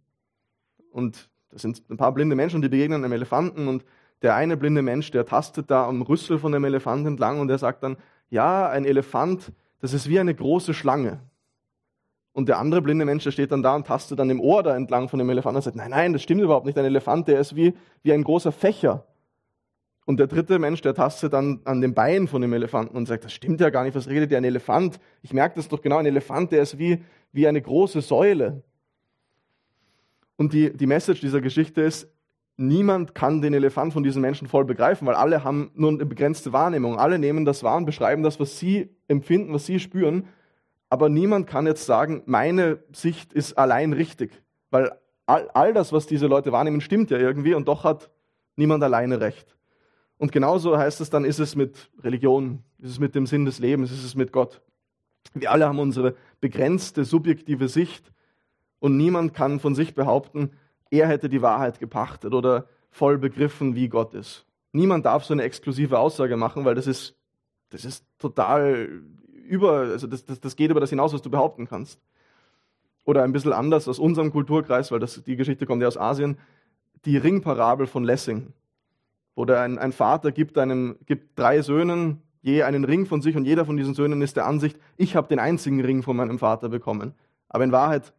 [0.91, 3.83] Und das sind ein paar blinde Menschen, die begegnen einem Elefanten und
[4.21, 7.57] der eine blinde Mensch, der tastet da am Rüssel von dem Elefanten entlang und der
[7.57, 7.97] sagt dann,
[8.29, 11.21] ja, ein Elefant, das ist wie eine große Schlange.
[12.33, 14.75] Und der andere blinde Mensch, der steht dann da und tastet dann im Ohr da
[14.75, 16.77] entlang von dem Elefanten und sagt, nein, nein, das stimmt überhaupt nicht.
[16.77, 19.05] Ein Elefant, der ist wie, wie ein großer Fächer.
[20.05, 23.25] Und der dritte Mensch, der tastet dann an dem Bein von dem Elefanten und sagt,
[23.25, 24.99] das stimmt ja gar nicht, was redet der ein Elefant?
[25.21, 28.63] Ich merke das doch genau, ein Elefant, der ist wie, wie eine große Säule.
[30.39, 32.07] Und die, die Message dieser Geschichte ist,
[32.55, 36.53] niemand kann den Elefant von diesen Menschen voll begreifen, weil alle haben nur eine begrenzte
[36.53, 36.97] Wahrnehmung.
[36.97, 40.29] Alle nehmen das wahr und beschreiben das, was sie empfinden, was sie spüren.
[40.87, 44.93] Aber niemand kann jetzt sagen, meine Sicht ist allein richtig, weil
[45.25, 48.09] all, all das, was diese Leute wahrnehmen, stimmt ja irgendwie und doch hat
[48.55, 49.57] niemand alleine recht.
[50.17, 53.59] Und genauso heißt es dann, ist es mit Religion, ist es mit dem Sinn des
[53.59, 54.61] Lebens, ist es mit Gott.
[55.33, 58.13] Wir alle haben unsere begrenzte subjektive Sicht
[58.79, 60.51] und niemand kann von sich behaupten,
[60.89, 64.45] er hätte die Wahrheit gepachtet oder voll begriffen, wie Gott ist.
[64.71, 67.15] Niemand darf so eine exklusive Aussage machen, weil das ist,
[67.69, 69.01] das ist total
[69.47, 71.99] über, also das, das, das geht über das hinaus, was du behaupten kannst.
[73.05, 76.37] Oder ein bisschen anders aus unserem Kulturkreis, weil das, die Geschichte kommt ja aus Asien,
[77.05, 78.53] die Ringparabel von Lessing,
[79.35, 83.35] wo der ein, ein Vater gibt, einem, gibt drei Söhnen je einen Ring von sich
[83.35, 86.39] und jeder von diesen Söhnen ist der Ansicht, ich habe den einzigen Ring von meinem
[86.39, 87.13] Vater bekommen.
[87.49, 88.13] Aber in Wahrheit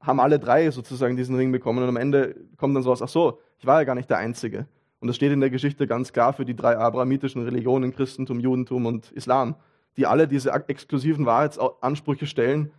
[0.00, 3.40] haben alle drei sozusagen diesen Ring bekommen und am Ende kommt dann sowas, ach so,
[3.58, 4.66] ich war ja gar nicht der Einzige.
[5.00, 8.86] Und das steht in der Geschichte ganz klar für die drei abrahamitischen Religionen, Christentum, Judentum
[8.86, 9.56] und Islam
[9.96, 12.72] die alle diese exklusiven Wahrheitsansprüche stellen.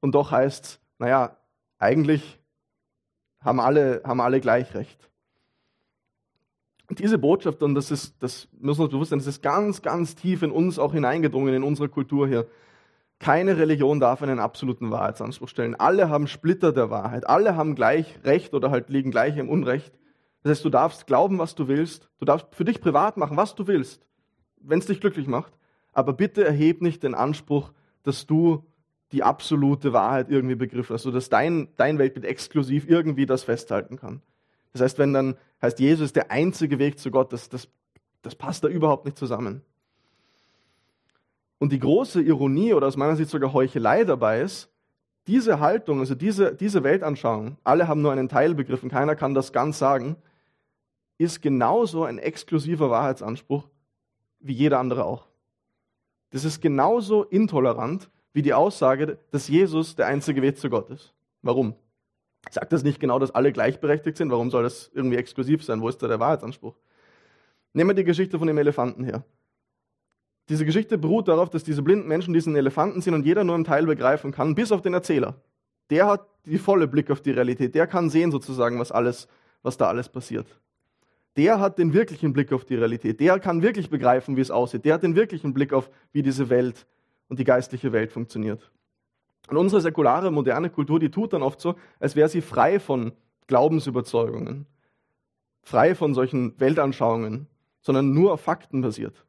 [0.00, 1.36] Und doch heißt naja,
[1.78, 2.40] eigentlich
[3.40, 5.10] haben alle, haben alle gleich recht.
[6.88, 9.82] Und diese Botschaft, und das, ist, das müssen wir uns bewusst sein, das ist ganz,
[9.82, 12.46] ganz tief in uns auch hineingedrungen, in unsere Kultur hier.
[13.18, 15.74] Keine Religion darf einen absoluten Wahrheitsanspruch stellen.
[15.74, 17.26] Alle haben Splitter der Wahrheit.
[17.26, 19.92] Alle haben gleich Recht oder halt liegen gleich im Unrecht.
[20.42, 22.10] Das heißt, du darfst glauben, was du willst.
[22.18, 24.06] Du darfst für dich privat machen, was du willst,
[24.60, 25.52] wenn es dich glücklich macht
[25.96, 28.66] aber bitte erheb nicht den Anspruch, dass du
[29.12, 33.96] die absolute Wahrheit irgendwie begriffen hast, also dass dein, dein Weltbild exklusiv irgendwie das festhalten
[33.96, 34.20] kann.
[34.74, 37.68] Das heißt, wenn dann heißt, Jesus ist der einzige Weg zu Gott, das, das,
[38.20, 39.62] das passt da überhaupt nicht zusammen.
[41.58, 44.70] Und die große Ironie oder aus meiner Sicht sogar Heuchelei dabei ist,
[45.26, 49.52] diese Haltung, also diese, diese Weltanschauung, alle haben nur einen Teil begriffen, keiner kann das
[49.52, 50.16] ganz sagen,
[51.18, 53.68] ist genauso ein exklusiver Wahrheitsanspruch
[54.40, 55.26] wie jeder andere auch.
[56.30, 61.14] Das ist genauso intolerant wie die Aussage, dass Jesus der einzige Weg zu Gott ist.
[61.42, 61.74] Warum?
[62.50, 64.30] Sagt das nicht genau, dass alle gleichberechtigt sind?
[64.30, 65.80] Warum soll das irgendwie exklusiv sein?
[65.80, 66.76] Wo ist da der Wahrheitsanspruch?
[67.72, 69.24] Nehmen wir die Geschichte von dem Elefanten her.
[70.48, 73.64] Diese Geschichte beruht darauf, dass diese blinden Menschen diesen Elefanten sehen und jeder nur einen
[73.64, 75.34] Teil begreifen kann, bis auf den Erzähler.
[75.90, 77.74] Der hat die volle Blick auf die Realität.
[77.74, 79.26] Der kann sehen sozusagen, was alles,
[79.62, 80.46] was da alles passiert.
[81.36, 83.20] Der hat den wirklichen Blick auf die Realität.
[83.20, 84.84] Der kann wirklich begreifen, wie es aussieht.
[84.84, 86.86] Der hat den wirklichen Blick auf, wie diese Welt
[87.28, 88.70] und die geistliche Welt funktioniert.
[89.48, 93.12] Und unsere säkulare, moderne Kultur, die tut dann oft so, als wäre sie frei von
[93.48, 94.66] Glaubensüberzeugungen,
[95.62, 97.46] frei von solchen Weltanschauungen,
[97.80, 99.25] sondern nur auf Fakten basiert.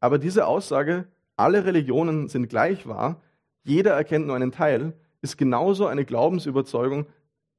[0.00, 3.20] Aber diese Aussage, alle Religionen sind gleich wahr,
[3.62, 7.06] jeder erkennt nur einen Teil, ist genauso eine Glaubensüberzeugung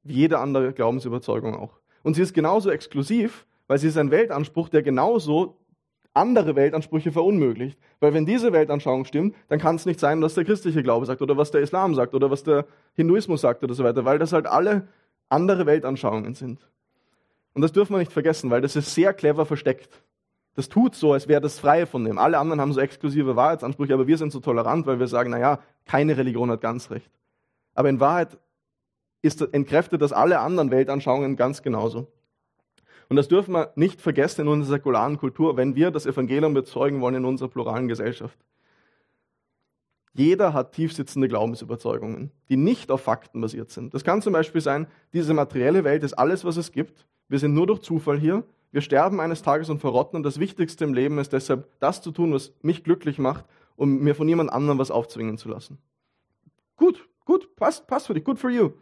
[0.02, 1.78] wie jede andere Glaubensüberzeugung auch.
[2.02, 5.56] Und sie ist genauso exklusiv, weil sie ist ein Weltanspruch, der genauso
[6.14, 7.78] andere Weltansprüche verunmöglicht.
[8.00, 11.22] Weil wenn diese Weltanschauung stimmt, dann kann es nicht sein, was der christliche Glaube sagt
[11.22, 14.32] oder was der Islam sagt oder was der Hinduismus sagt oder so weiter, weil das
[14.32, 14.88] halt alle
[15.28, 16.68] andere Weltanschauungen sind.
[17.54, 20.02] Und das dürfen wir nicht vergessen, weil das ist sehr clever versteckt.
[20.54, 22.18] Das tut so, als wäre das frei von dem.
[22.18, 25.60] Alle anderen haben so exklusive Wahrheitsansprüche, aber wir sind so tolerant, weil wir sagen, naja,
[25.86, 27.10] keine Religion hat ganz recht.
[27.74, 28.38] Aber in Wahrheit
[29.22, 32.08] ist, entkräftet das alle anderen Weltanschauungen ganz genauso.
[33.08, 37.00] Und das dürfen wir nicht vergessen in unserer säkularen Kultur, wenn wir das Evangelium bezeugen
[37.00, 38.38] wollen in unserer pluralen Gesellschaft.
[40.14, 43.94] Jeder hat tiefsitzende Glaubensüberzeugungen, die nicht auf Fakten basiert sind.
[43.94, 47.06] Das kann zum Beispiel sein, diese materielle Welt ist alles, was es gibt.
[47.28, 50.84] Wir sind nur durch Zufall hier wir sterben eines Tages und verrotten und das Wichtigste
[50.84, 53.44] im Leben ist deshalb, das zu tun, was mich glücklich macht,
[53.76, 55.78] um mir von jemand anderem was aufzwingen zu lassen.
[56.76, 58.72] Gut, gut, passt, passt für dich, good for you.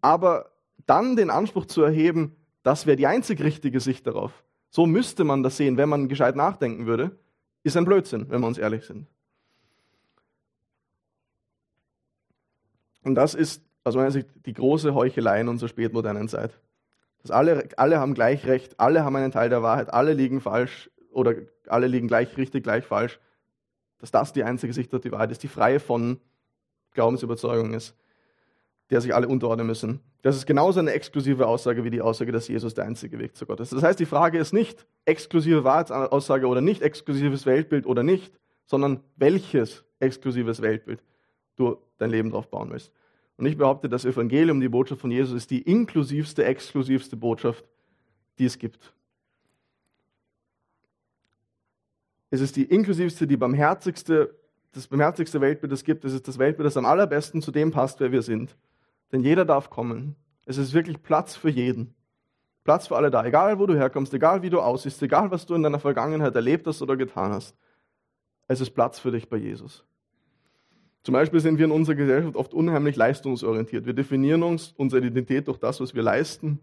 [0.00, 0.52] Aber
[0.86, 4.32] dann den Anspruch zu erheben, das wäre die einzig richtige Sicht darauf.
[4.70, 7.18] So müsste man das sehen, wenn man gescheit nachdenken würde,
[7.64, 9.08] ist ein Blödsinn, wenn wir uns ehrlich sind.
[13.02, 16.58] Und das ist aus meiner Sicht die große Heuchelei in unserer spätmodernen Zeit.
[17.22, 20.90] Dass alle, alle haben gleich recht, alle haben einen Teil der Wahrheit, alle liegen falsch
[21.12, 21.34] oder
[21.66, 23.20] alle liegen gleich richtig, gleich falsch.
[23.98, 26.18] Dass das die einzige Sicht auf die Wahrheit ist, die freie von
[26.92, 27.94] Glaubensüberzeugung ist,
[28.88, 30.00] der sich alle unterordnen müssen.
[30.22, 33.46] Das ist genauso eine exklusive Aussage wie die Aussage, dass Jesus der einzige Weg zu
[33.46, 33.72] Gott ist.
[33.72, 39.00] Das heißt, die Frage ist nicht exklusive Wahrheitsaussage oder nicht exklusives Weltbild oder nicht, sondern
[39.16, 41.02] welches exklusives Weltbild
[41.56, 42.92] du dein Leben drauf bauen willst.
[43.40, 47.64] Und ich behaupte, das Evangelium, die Botschaft von Jesus, ist die inklusivste, exklusivste Botschaft,
[48.38, 48.92] die es gibt.
[52.28, 54.38] Es ist die inklusivste, die barmherzigste,
[54.72, 56.04] das barmherzigste Weltbild, das es gibt.
[56.04, 58.54] Es ist das Weltbild, das am allerbesten zu dem passt, wer wir sind.
[59.10, 60.16] Denn jeder darf kommen.
[60.44, 61.94] Es ist wirklich Platz für jeden.
[62.62, 63.24] Platz für alle da.
[63.24, 66.66] Egal, wo du herkommst, egal, wie du aussiehst, egal, was du in deiner Vergangenheit erlebt
[66.66, 67.56] hast oder getan hast.
[68.48, 69.86] Es ist Platz für dich bei Jesus.
[71.02, 73.86] Zum Beispiel sind wir in unserer Gesellschaft oft unheimlich leistungsorientiert.
[73.86, 76.60] Wir definieren uns, unsere Identität durch das, was wir leisten,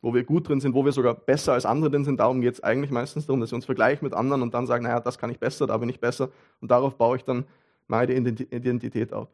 [0.00, 2.20] wo wir gut drin sind, wo wir sogar besser als andere drin sind.
[2.20, 4.84] Darum geht es eigentlich meistens darum, dass wir uns vergleichen mit anderen und dann sagen,
[4.84, 6.30] naja, das kann ich besser, da bin ich besser.
[6.60, 7.44] Und darauf baue ich dann
[7.88, 9.28] meine Identität auf.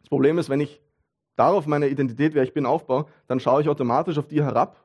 [0.00, 0.80] Das Problem ist, wenn ich
[1.36, 4.84] darauf meine Identität, wer ich bin, aufbaue, dann schaue ich automatisch auf die herab,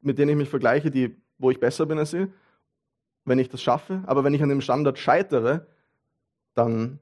[0.00, 2.28] mit denen ich mich vergleiche, die, wo ich besser bin als sie,
[3.24, 4.02] wenn ich das schaffe.
[4.06, 5.66] Aber wenn ich an dem Standard scheitere,
[6.54, 7.00] dann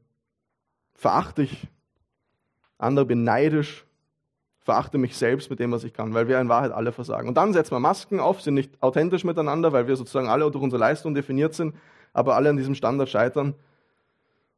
[0.94, 1.68] verachte ich
[2.78, 3.84] andere, bin neidisch,
[4.60, 7.28] verachte mich selbst mit dem, was ich kann, weil wir in Wahrheit alle versagen.
[7.28, 10.62] Und dann setzen wir Masken auf, sind nicht authentisch miteinander, weil wir sozusagen alle durch
[10.62, 11.74] unsere Leistung definiert sind,
[12.12, 13.54] aber alle an diesem Standard scheitern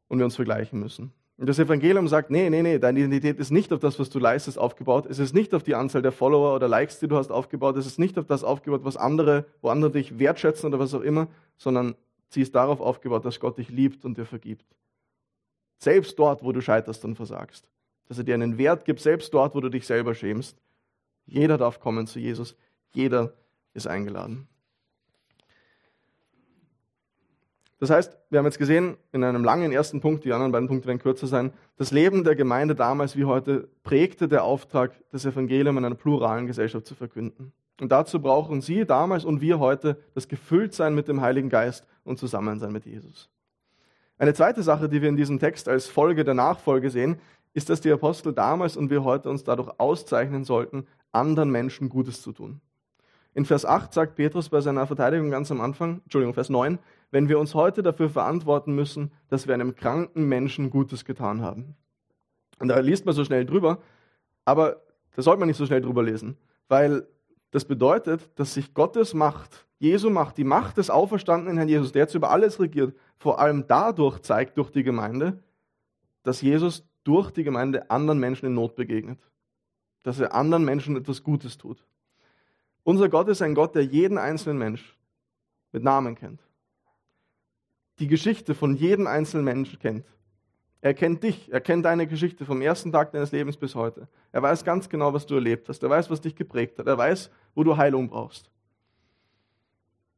[0.08, 1.12] und wir uns vergleichen müssen.
[1.38, 4.18] Und das Evangelium sagt, nee, nee, nee, deine Identität ist nicht auf das, was du
[4.18, 5.06] leistest, aufgebaut.
[5.08, 7.76] Es ist nicht auf die Anzahl der Follower oder Likes, die du hast, aufgebaut.
[7.76, 11.00] Es ist nicht auf das aufgebaut, was andere, wo andere dich wertschätzen oder was auch
[11.00, 11.94] immer, sondern
[12.28, 14.66] sie ist darauf aufgebaut, dass Gott dich liebt und dir vergibt.
[15.82, 17.68] Selbst dort, wo du scheiterst und versagst.
[18.06, 20.56] Dass er dir einen Wert gibt, selbst dort, wo du dich selber schämst.
[21.26, 22.54] Jeder darf kommen zu Jesus.
[22.92, 23.32] Jeder
[23.74, 24.46] ist eingeladen.
[27.80, 30.86] Das heißt, wir haben jetzt gesehen, in einem langen ersten Punkt, die anderen beiden Punkte
[30.86, 35.78] werden kürzer sein, das Leben der Gemeinde damals wie heute prägte der Auftrag, das Evangelium
[35.78, 37.52] in einer pluralen Gesellschaft zu verkünden.
[37.80, 42.20] Und dazu brauchen Sie damals und wir heute das Gefülltsein mit dem Heiligen Geist und
[42.20, 43.28] Zusammensein mit Jesus.
[44.22, 47.16] Eine zweite Sache, die wir in diesem Text als Folge der Nachfolge sehen,
[47.54, 52.22] ist, dass die Apostel damals und wir heute uns dadurch auszeichnen sollten, anderen Menschen Gutes
[52.22, 52.60] zu tun.
[53.34, 56.78] In Vers 8 sagt Petrus bei seiner Verteidigung ganz am Anfang, Entschuldigung, Vers 9,
[57.10, 61.74] wenn wir uns heute dafür verantworten müssen, dass wir einem kranken Menschen Gutes getan haben.
[62.60, 63.78] Und da liest man so schnell drüber,
[64.44, 64.82] aber
[65.16, 66.36] da sollte man nicht so schnell drüber lesen,
[66.68, 67.08] weil
[67.50, 72.02] das bedeutet, dass sich Gottes Macht, Jesu Macht, die Macht des auferstandenen Herrn Jesus, der
[72.02, 75.42] jetzt über alles regiert, vor allem dadurch zeigt, durch die Gemeinde,
[76.22, 79.18] dass Jesus durch die Gemeinde anderen Menschen in Not begegnet.
[80.04, 81.84] Dass er anderen Menschen etwas Gutes tut.
[82.84, 84.96] Unser Gott ist ein Gott, der jeden einzelnen Mensch
[85.72, 86.40] mit Namen kennt.
[87.98, 90.06] Die Geschichte von jedem einzelnen Menschen kennt.
[90.80, 94.06] Er kennt dich, er kennt deine Geschichte vom ersten Tag deines Lebens bis heute.
[94.30, 95.82] Er weiß ganz genau, was du erlebt hast.
[95.82, 96.86] Er weiß, was dich geprägt hat.
[96.86, 98.51] Er weiß, wo du Heilung brauchst.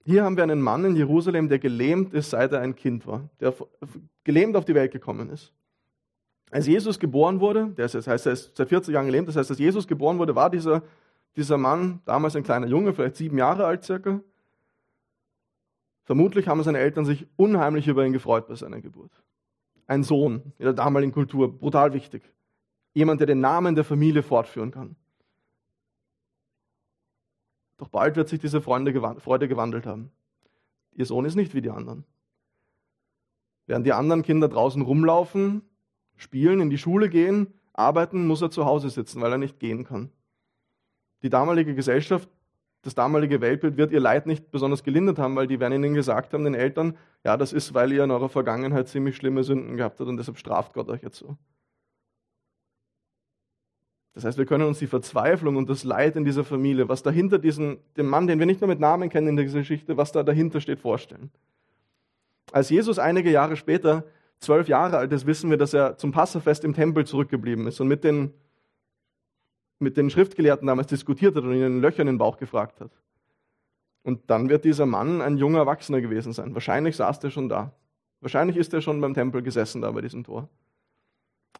[0.04, 3.28] Hier haben wir einen Mann in Jerusalem, der gelähmt ist, seit er ein Kind war,
[3.40, 3.54] der
[4.22, 5.52] gelähmt auf die Welt gekommen ist.
[6.50, 9.58] Als Jesus geboren wurde, das heißt, er ist seit 40 Jahren gelähmt, das heißt, als
[9.58, 10.82] Jesus geboren wurde, war dieser,
[11.36, 14.20] dieser Mann damals ein kleiner Junge, vielleicht sieben Jahre alt circa.
[16.04, 19.24] Vermutlich haben seine Eltern sich unheimlich über ihn gefreut bei seiner Geburt
[19.86, 22.22] ein Sohn in der damaligen Kultur, brutal wichtig.
[22.94, 24.96] Jemand, der den Namen der Familie fortführen kann.
[27.76, 30.10] Doch bald wird sich diese Freude gewandelt haben.
[30.92, 32.04] Ihr Sohn ist nicht wie die anderen.
[33.66, 35.62] Während die anderen Kinder draußen rumlaufen,
[36.16, 39.84] spielen, in die Schule gehen, arbeiten, muss er zu Hause sitzen, weil er nicht gehen
[39.84, 40.10] kann.
[41.22, 42.28] Die damalige Gesellschaft
[42.84, 46.34] das damalige Weltbild wird ihr Leid nicht besonders gelindert haben, weil die werden ihnen gesagt
[46.34, 50.00] haben, den Eltern, ja, das ist, weil ihr in eurer Vergangenheit ziemlich schlimme Sünden gehabt
[50.00, 51.38] habt und deshalb straft Gott euch jetzt so.
[54.14, 57.38] Das heißt, wir können uns die Verzweiflung und das Leid in dieser Familie, was dahinter
[57.38, 60.22] diesen, dem Mann, den wir nicht nur mit Namen kennen in der Geschichte, was da
[60.22, 61.30] dahinter steht, vorstellen.
[62.52, 64.04] Als Jesus einige Jahre später
[64.38, 67.88] zwölf Jahre alt ist, wissen wir, dass er zum Passafest im Tempel zurückgeblieben ist und
[67.88, 68.32] mit den
[69.80, 72.90] mit den Schriftgelehrten damals diskutiert hat und ihnen Löcher in den Bauch gefragt hat.
[74.02, 76.54] Und dann wird dieser Mann ein junger Erwachsener gewesen sein.
[76.54, 77.72] Wahrscheinlich saß der schon da.
[78.20, 80.48] Wahrscheinlich ist er schon beim Tempel gesessen, da bei diesem Tor.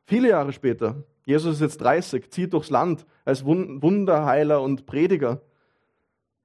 [0.07, 5.41] Viele Jahre später, Jesus ist jetzt 30, zieht durchs Land als Wunderheiler und Prediger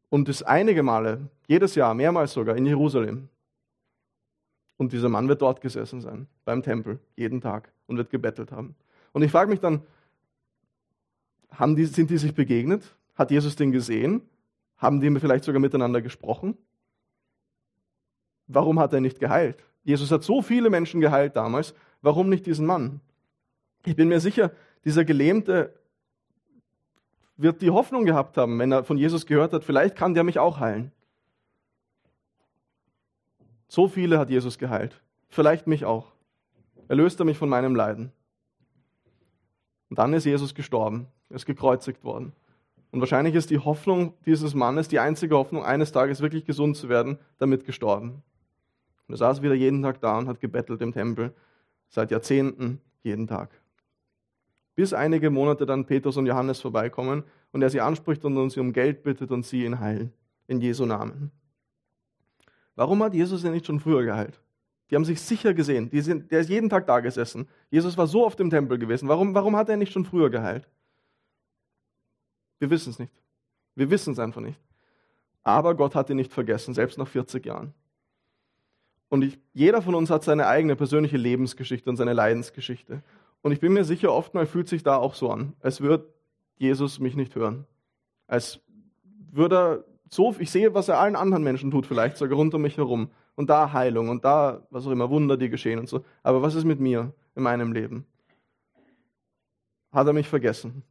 [0.09, 3.29] und ist einige Male, jedes Jahr, mehrmals sogar, in Jerusalem.
[4.77, 8.75] Und dieser Mann wird dort gesessen sein, beim Tempel, jeden Tag und wird gebettelt haben.
[9.12, 9.81] Und ich frage mich dann,
[11.75, 12.95] die, sind die sich begegnet?
[13.15, 14.21] Hat Jesus den gesehen?
[14.77, 16.57] Haben die vielleicht sogar miteinander gesprochen?
[18.47, 19.63] Warum hat er nicht geheilt?
[19.83, 21.75] Jesus hat so viele Menschen geheilt damals.
[22.01, 23.01] Warum nicht diesen Mann?
[23.86, 24.52] Ich bin mir sicher,
[24.86, 25.74] dieser Gelähmte
[27.38, 30.39] wird die Hoffnung gehabt haben, wenn er von Jesus gehört hat, vielleicht kann der mich
[30.39, 30.92] auch heilen.
[33.70, 35.02] So viele hat Jesus geheilt.
[35.30, 36.12] Vielleicht mich auch.
[36.88, 38.12] Erlöst er mich von meinem Leiden.
[39.89, 41.08] Und dann ist Jesus gestorben.
[41.30, 42.34] Er ist gekreuzigt worden.
[42.92, 46.89] Und wahrscheinlich ist die Hoffnung dieses Mannes, die einzige Hoffnung, eines Tages wirklich gesund zu
[46.89, 48.24] werden, damit gestorben.
[49.08, 51.34] Und er saß wieder jeden Tag da und hat gebettelt im Tempel,
[51.89, 53.52] seit Jahrzehnten, jeden Tag.
[54.80, 58.72] Bis einige Monate dann Petrus und Johannes vorbeikommen und er sie anspricht und sie um
[58.72, 60.13] Geld bittet und sie ihn heilen,
[60.48, 61.32] in Jesu Namen.
[62.76, 64.39] Warum hat Jesus ihn nicht schon früher geheilt?
[64.89, 65.89] Die haben sich sicher gesehen.
[65.92, 67.50] Sind, der ist jeden Tag da gesessen.
[67.70, 69.10] Jesus war so oft im Tempel gewesen.
[69.10, 70.65] Warum, warum hat er nicht schon früher geheilt?
[72.60, 73.12] Wir wissen es nicht.
[73.76, 74.62] Wir wissen es einfach nicht.
[75.44, 77.74] Aber Gott hat ihn nicht vergessen, selbst nach 40 Jahren.
[79.10, 83.04] Und ich, jeder von uns hat seine eigene persönliche Lebensgeschichte und seine Leidensgeschichte.
[83.41, 86.13] Und ich bin mir sicher, oftmals fühlt sich da auch so an, als würde
[86.58, 87.65] Jesus mich nicht hören.
[88.28, 88.60] Als
[89.32, 92.62] würde er so, ich sehe, was er allen anderen Menschen tut, vielleicht sogar rund um
[92.62, 93.12] mich herum.
[93.36, 96.04] Und da Heilung und da, was auch immer, Wunder, die geschehen und so.
[96.23, 98.06] Aber was ist mit mir in meinem Leben?
[99.91, 100.84] Hat er mich vergessen?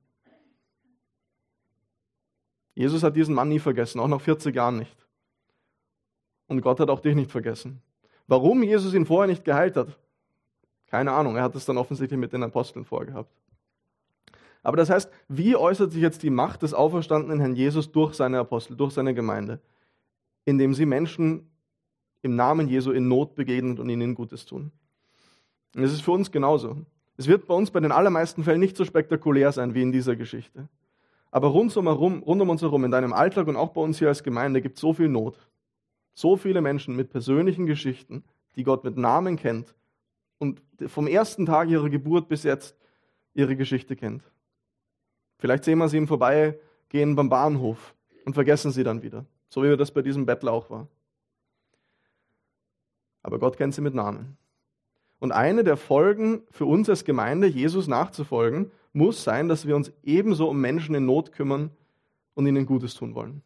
[2.75, 4.97] Jesus hat diesen Mann nie vergessen, auch nach 40 Jahren nicht.
[6.47, 7.83] Und Gott hat auch dich nicht vergessen.
[8.29, 9.99] Warum Jesus ihn vorher nicht geheilt hat?
[10.91, 13.31] Keine Ahnung, er hat es dann offensichtlich mit den Aposteln vorgehabt.
[14.63, 18.39] Aber das heißt, wie äußert sich jetzt die Macht des auferstandenen Herrn Jesus durch seine
[18.39, 19.61] Apostel, durch seine Gemeinde?
[20.45, 21.51] Indem sie Menschen
[22.23, 24.73] im Namen Jesu in Not begegnen und ihnen Gutes tun.
[25.77, 26.77] Und es ist für uns genauso.
[27.17, 30.17] Es wird bei uns bei den allermeisten Fällen nicht so spektakulär sein wie in dieser
[30.17, 30.69] Geschichte.
[31.31, 34.09] Aber rund um, rund um uns herum, in deinem Alltag und auch bei uns hier
[34.09, 35.37] als Gemeinde, gibt es so viel Not.
[36.15, 38.25] So viele Menschen mit persönlichen Geschichten,
[38.57, 39.75] die Gott mit Namen kennt
[40.39, 42.77] und vom ersten Tag ihrer Geburt bis jetzt
[43.35, 44.23] ihre Geschichte kennt.
[45.39, 49.77] Vielleicht sehen wir sie im Vorbeigehen beim Bahnhof und vergessen sie dann wieder, so wie
[49.77, 50.89] das bei diesem Bettler auch war.
[53.23, 54.37] Aber Gott kennt sie mit Namen.
[55.21, 59.93] Und eine der Folgen für uns als Gemeinde, Jesus nachzufolgen, muss sein, dass wir uns
[60.03, 61.71] ebenso um Menschen in Not kümmern
[62.35, 63.43] und ihnen Gutes tun wollen.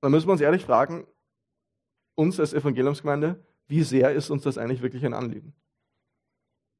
[0.00, 1.06] Da müssen wir uns ehrlich fragen,
[2.14, 3.38] uns als Evangeliumsgemeinde,
[3.70, 5.54] wie sehr ist uns das eigentlich wirklich ein Anliegen?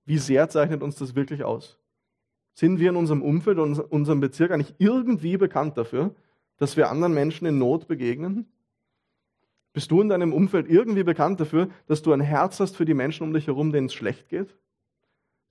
[0.07, 1.78] Wie sehr zeichnet uns das wirklich aus?
[2.55, 6.16] Sind wir in unserem Umfeld, in unserem Bezirk eigentlich irgendwie bekannt dafür,
[6.57, 8.47] dass wir anderen Menschen in Not begegnen?
[9.72, 12.95] Bist du in deinem Umfeld irgendwie bekannt dafür, dass du ein Herz hast für die
[12.95, 14.57] Menschen um dich herum, denen es schlecht geht?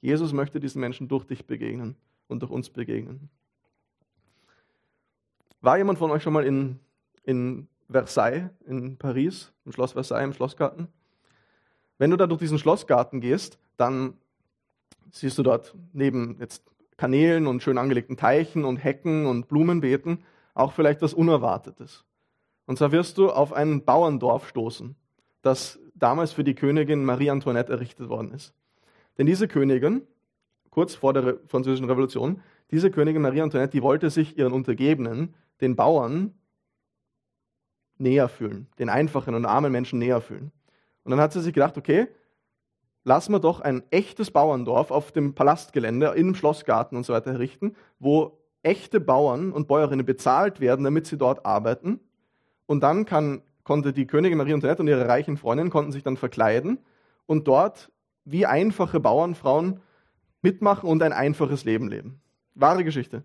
[0.01, 1.95] Jesus möchte diesen Menschen durch dich begegnen
[2.27, 3.29] und durch uns begegnen.
[5.61, 6.79] War jemand von euch schon mal in,
[7.23, 10.89] in Versailles, in Paris, im Schloss Versailles, im Schlossgarten?
[11.99, 14.15] Wenn du da durch diesen Schlossgarten gehst, dann
[15.11, 16.63] siehst du dort neben jetzt
[16.97, 20.23] Kanälen und schön angelegten Teichen und Hecken und Blumenbeeten
[20.53, 22.05] auch vielleicht was Unerwartetes.
[22.65, 24.95] Und zwar wirst du auf ein Bauerndorf stoßen,
[25.41, 28.53] das damals für die Königin Marie Antoinette errichtet worden ist.
[29.17, 30.03] Denn diese Königin,
[30.69, 32.41] kurz vor der Französischen Revolution,
[32.71, 36.33] diese Königin Marie Antoinette, die wollte sich ihren Untergebenen, den Bauern,
[37.97, 40.51] näher fühlen, den einfachen und armen Menschen näher fühlen.
[41.09, 42.07] Und dann hat sie sich gedacht, okay,
[43.03, 47.75] lassen wir doch ein echtes Bauerndorf auf dem Palastgelände, im Schlossgarten und so weiter errichten,
[47.97, 51.99] wo echte Bauern und Bäuerinnen bezahlt werden, damit sie dort arbeiten
[52.67, 56.15] und dann kann, konnte die Königin Marie Antoinette und ihre reichen Freundinnen konnten sich dann
[56.15, 56.77] verkleiden
[57.25, 57.91] und dort
[58.23, 59.79] wie einfache Bauernfrauen
[60.43, 62.21] mitmachen und ein einfaches Leben leben.
[62.53, 63.23] Wahre Geschichte.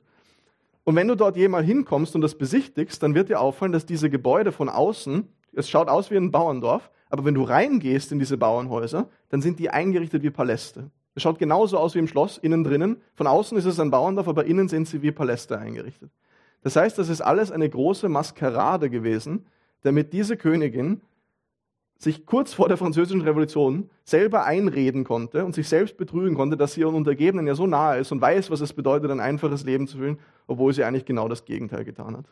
[0.85, 4.09] Und wenn du dort jemals hinkommst und das besichtigst, dann wird dir auffallen, dass diese
[4.09, 8.37] Gebäude von außen, es schaut aus wie ein Bauerndorf, aber wenn du reingehst in diese
[8.37, 10.91] Bauernhäuser, dann sind die eingerichtet wie Paläste.
[11.15, 12.97] Es schaut genauso aus wie im Schloss, innen drinnen.
[13.15, 16.11] Von außen ist es ein Bauerndorf, aber innen sind sie wie Paläste eingerichtet.
[16.63, 19.47] Das heißt, das ist alles eine große Maskerade gewesen,
[19.83, 21.03] damit diese Königin
[21.99, 26.75] sich kurz vor der französischen Revolution selber einreden konnte und sich selbst betrügen konnte, dass
[26.75, 29.87] sie ihren Untergebenen ja so nahe ist und weiß, was es bedeutet, ein einfaches Leben
[29.87, 32.27] zu führen, obwohl sie eigentlich genau das Gegenteil getan hat.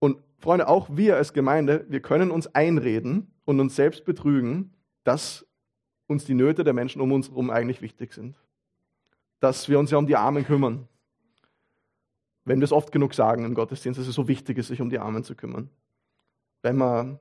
[0.00, 4.74] Und Freunde, auch wir als Gemeinde, wir können uns einreden und uns selbst betrügen,
[5.04, 5.46] dass
[6.08, 8.36] uns die Nöte der Menschen um uns herum eigentlich wichtig sind.
[9.38, 10.88] Dass wir uns ja um die Armen kümmern,
[12.44, 14.90] wenn wir es oft genug sagen im Gottesdienst, dass es so wichtig ist, sich um
[14.90, 15.70] die Armen zu kümmern.
[16.62, 17.20] Wenn wir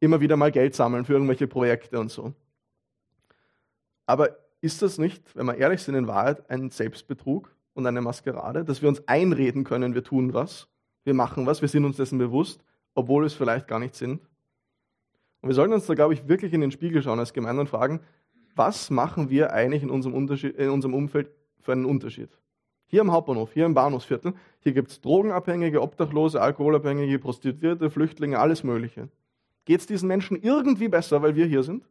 [0.00, 2.34] immer wieder mal Geld sammeln für irgendwelche Projekte und so.
[4.06, 8.64] Aber ist das nicht, wenn wir ehrlich sind, in Wahrheit ein Selbstbetrug und eine Maskerade,
[8.64, 10.68] dass wir uns einreden können, wir tun was,
[11.04, 14.20] wir machen was, wir sind uns dessen bewusst, obwohl wir es vielleicht gar nicht sind?
[15.40, 17.68] Und wir sollten uns da, glaube ich, wirklich in den Spiegel schauen als Gemeinde und
[17.68, 18.00] fragen,
[18.56, 21.30] was machen wir eigentlich in unserem, in unserem Umfeld
[21.60, 22.30] für einen Unterschied?
[22.86, 28.62] Hier am Hauptbahnhof, hier im Bahnhofsviertel, hier gibt es Drogenabhängige, Obdachlose, Alkoholabhängige, Prostituierte, Flüchtlinge, alles
[28.62, 29.08] Mögliche.
[29.64, 31.84] Geht es diesen Menschen irgendwie besser, weil wir hier sind?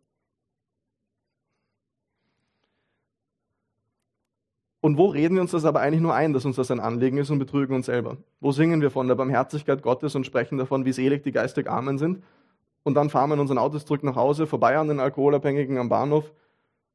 [4.83, 7.17] Und wo reden wir uns das aber eigentlich nur ein, dass uns das ein Anliegen
[7.17, 8.17] ist und betrügen uns selber?
[8.41, 11.97] Wo singen wir von der Barmherzigkeit Gottes und sprechen davon, wie selig die geistig Armen
[11.97, 12.21] sind?
[12.83, 15.87] Und dann fahren wir in unseren Autos zurück nach Hause, vorbei an den Alkoholabhängigen am
[15.87, 16.33] Bahnhof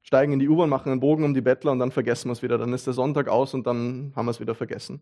[0.03, 2.43] steigen in die U-Bahn, machen einen Bogen um die Bettler und dann vergessen wir es
[2.43, 2.59] wieder.
[2.59, 5.01] Dann ist der Sonntag aus und dann haben wir es wieder vergessen.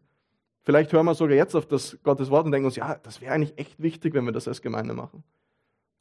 [0.63, 3.33] Vielleicht hören wir sogar jetzt auf das Gottes Wort und denken uns, ja, das wäre
[3.33, 5.23] eigentlich echt wichtig, wenn wir das als Gemeinde machen.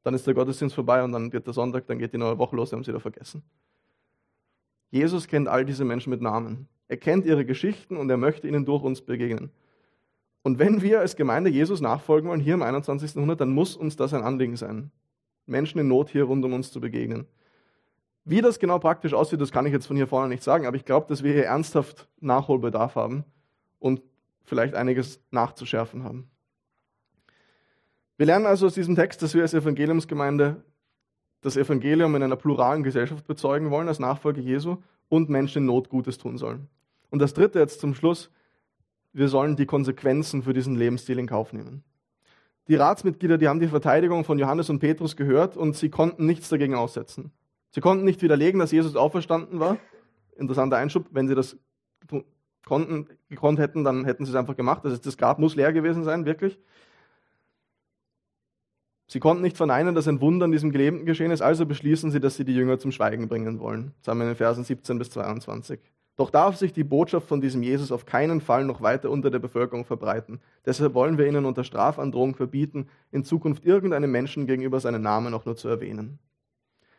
[0.04, 2.56] Dann ist der Gottesdienst vorbei und dann wird der Sonntag, dann geht die neue Woche
[2.56, 3.44] los, wir haben es wieder vergessen.
[4.90, 6.68] Jesus kennt all diese Menschen mit Namen.
[6.88, 9.50] Er kennt ihre Geschichten und er möchte ihnen durch uns begegnen.
[10.44, 13.16] Und wenn wir als Gemeinde Jesus nachfolgen wollen, hier im 21.
[13.16, 14.92] Jahrhundert, dann muss uns das ein Anliegen sein,
[15.48, 17.26] Menschen in Not hier rund um uns zu begegnen.
[18.26, 20.76] Wie das genau praktisch aussieht, das kann ich jetzt von hier vorne nicht sagen, aber
[20.76, 23.24] ich glaube, dass wir hier ernsthaft Nachholbedarf haben
[23.80, 24.02] und
[24.44, 26.30] vielleicht einiges nachzuschärfen haben.
[28.18, 30.64] Wir lernen also aus diesem Text, dass wir als Evangeliumsgemeinde
[31.42, 34.78] das Evangelium in einer pluralen Gesellschaft bezeugen wollen, als Nachfolger Jesu
[35.10, 36.68] und Menschen in Not Gutes tun sollen.
[37.10, 38.32] Und das dritte jetzt zum Schluss,
[39.14, 41.84] wir sollen die Konsequenzen für diesen Lebensstil in Kauf nehmen.
[42.68, 46.50] Die Ratsmitglieder, die haben die Verteidigung von Johannes und Petrus gehört und sie konnten nichts
[46.50, 47.32] dagegen aussetzen.
[47.70, 49.78] Sie konnten nicht widerlegen, dass Jesus auferstanden war.
[50.36, 51.58] Interessanter Einschub, wenn sie das
[52.66, 54.84] konnten, gekonnt hätten, dann hätten sie es einfach gemacht.
[54.84, 56.60] Das, das Grab muss leer gewesen sein, wirklich.
[59.08, 62.20] Sie konnten nicht verneinen, dass ein Wunder in diesem Gelähmten geschehen ist, also beschließen sie,
[62.20, 63.94] dass sie die Jünger zum Schweigen bringen wollen.
[64.00, 65.80] Das haben wir in den Versen 17 bis 22.
[66.18, 69.40] Doch darf sich die Botschaft von diesem Jesus auf keinen Fall noch weiter unter der
[69.40, 70.40] Bevölkerung verbreiten.
[70.66, 75.46] Deshalb wollen wir ihnen unter Strafandrohung verbieten, in Zukunft irgendeinem Menschen gegenüber seinen Namen auch
[75.46, 76.20] nur zu erwähnen.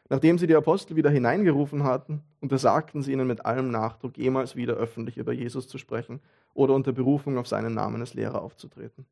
[0.08, 4.74] Nachdem sie die Apostel wieder hineingerufen hatten, untersagten sie ihnen mit allem Nachdruck, jemals wieder
[4.74, 6.20] öffentlich über Jesus zu sprechen
[6.54, 9.06] oder unter Berufung auf seinen Namen als Lehrer aufzutreten.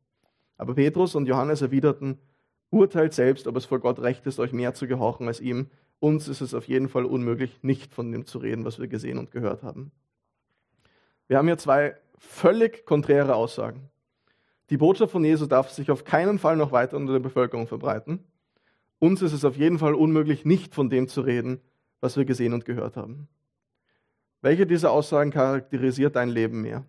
[0.57, 2.19] Aber Petrus und Johannes erwiderten,
[2.75, 5.71] urteilt selbst, ob es vor Gott recht ist, euch mehr zu gehorchen als ihm.
[6.01, 9.19] Uns ist es auf jeden Fall unmöglich, nicht von dem zu reden, was wir gesehen
[9.19, 9.93] und gehört haben.
[11.29, 13.89] Wir haben hier zwei völlig konträre Aussagen.
[14.71, 18.25] Die Botschaft von Jesus darf sich auf keinen Fall noch weiter unter der Bevölkerung verbreiten.
[18.99, 21.61] Uns ist es auf jeden Fall unmöglich, nicht von dem zu reden,
[22.01, 23.29] was wir gesehen und gehört haben.
[24.41, 26.85] Welche dieser Aussagen charakterisiert dein Leben mehr?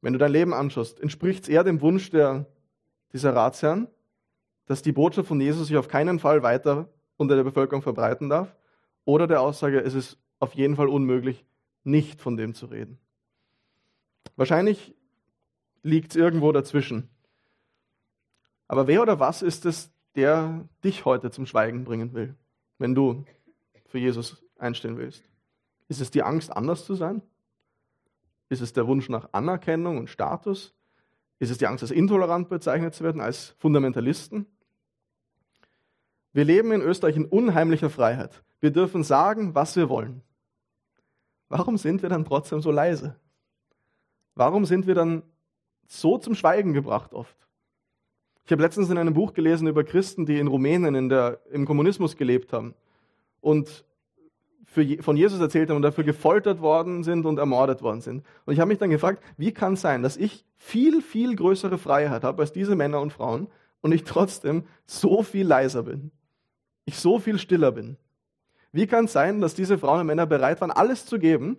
[0.00, 2.46] Wenn du dein Leben anschaust, entspricht es eher dem Wunsch der,
[3.12, 3.88] dieser Ratsherren,
[4.66, 8.54] dass die Botschaft von Jesus sich auf keinen Fall weiter unter der Bevölkerung verbreiten darf?
[9.04, 11.44] Oder der Aussage, es ist auf jeden Fall unmöglich,
[11.84, 12.98] nicht von dem zu reden?
[14.36, 14.94] Wahrscheinlich
[15.82, 17.08] liegt es irgendwo dazwischen.
[18.68, 22.36] Aber wer oder was ist es, der dich heute zum Schweigen bringen will,
[22.78, 23.24] wenn du
[23.86, 25.24] für Jesus einstehen willst?
[25.88, 27.22] Ist es die Angst, anders zu sein?
[28.48, 30.74] Ist es der Wunsch nach Anerkennung und Status?
[31.40, 34.46] Ist es die Angst, als intolerant bezeichnet zu werden, als Fundamentalisten?
[36.32, 38.42] Wir leben in Österreich in unheimlicher Freiheit.
[38.60, 40.22] Wir dürfen sagen, was wir wollen.
[41.48, 43.16] Warum sind wir dann trotzdem so leise?
[44.34, 45.22] Warum sind wir dann
[45.88, 47.36] so zum Schweigen gebracht oft?
[48.44, 51.64] Ich habe letztens in einem Buch gelesen über Christen, die in Rumänien in der, im
[51.64, 52.74] Kommunismus gelebt haben
[53.40, 53.84] und
[54.64, 58.24] für, von Jesus erzählt haben und dafür gefoltert worden sind und ermordet worden sind.
[58.44, 61.78] Und ich habe mich dann gefragt, wie kann es sein, dass ich viel, viel größere
[61.78, 63.48] Freiheit habe als diese Männer und Frauen
[63.80, 66.10] und ich trotzdem so viel leiser bin?
[66.84, 67.96] Ich so viel stiller bin?
[68.72, 71.58] Wie kann es sein, dass diese Frauen und Männer bereit waren, alles zu geben,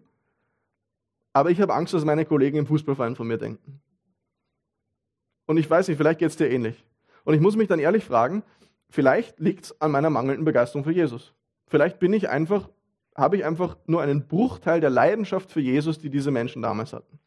[1.33, 3.81] aber ich habe Angst, was meine Kollegen im Fußballverein von mir denken?
[5.45, 6.81] Und ich weiß nicht, vielleicht geht es dir ähnlich.
[7.25, 8.43] Und ich muss mich dann ehrlich fragen,
[8.89, 11.33] vielleicht liegt es an meiner mangelnden Begeisterung für Jesus.
[11.67, 12.69] Vielleicht bin ich einfach
[13.15, 17.19] habe ich einfach nur einen Bruchteil der Leidenschaft für Jesus, die diese Menschen damals hatten.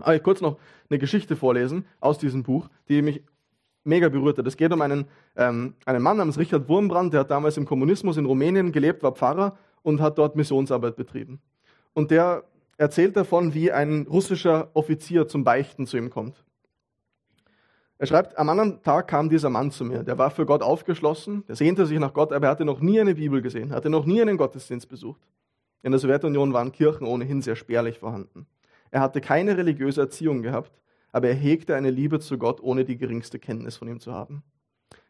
[0.00, 0.58] Aber ich kurz noch
[0.90, 3.22] eine Geschichte vorlesen aus diesem Buch, die mich
[3.84, 4.46] mega berührt hat.
[4.46, 5.06] Es geht um einen,
[5.36, 9.12] ähm, einen Mann namens Richard Wurmbrand, der hat damals im Kommunismus in Rumänien gelebt, war
[9.12, 11.40] Pfarrer und hat dort Missionsarbeit betrieben.
[11.94, 12.44] Und der
[12.76, 16.44] erzählt davon, wie ein russischer Offizier zum Beichten zu ihm kommt.
[17.98, 20.02] Er schreibt, am anderen Tag kam dieser Mann zu mir.
[20.02, 23.00] Der war für Gott aufgeschlossen, der sehnte sich nach Gott, aber er hatte noch nie
[23.00, 25.20] eine Bibel gesehen, hatte noch nie einen Gottesdienst besucht.
[25.82, 28.46] In der Sowjetunion waren Kirchen ohnehin sehr spärlich vorhanden.
[28.90, 30.72] Er hatte keine religiöse Erziehung gehabt,
[31.10, 34.42] aber er hegte eine Liebe zu Gott, ohne die geringste Kenntnis von ihm zu haben.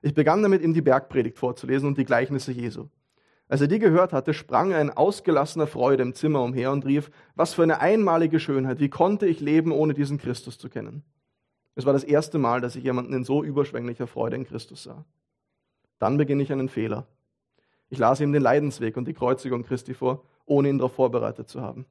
[0.00, 2.86] Ich begann damit, ihm die Bergpredigt vorzulesen und die Gleichnisse Jesu.
[3.48, 7.10] Als er die gehört hatte, sprang er in ausgelassener Freude im Zimmer umher und rief,
[7.34, 11.04] was für eine einmalige Schönheit, wie konnte ich leben, ohne diesen Christus zu kennen?
[11.76, 15.04] Es war das erste Mal, dass ich jemanden in so überschwänglicher Freude in Christus sah.
[15.98, 17.06] Dann beginne ich einen Fehler.
[17.90, 21.60] Ich las ihm den Leidensweg und die Kreuzigung Christi vor, ohne ihn darauf vorbereitet zu
[21.60, 21.86] haben.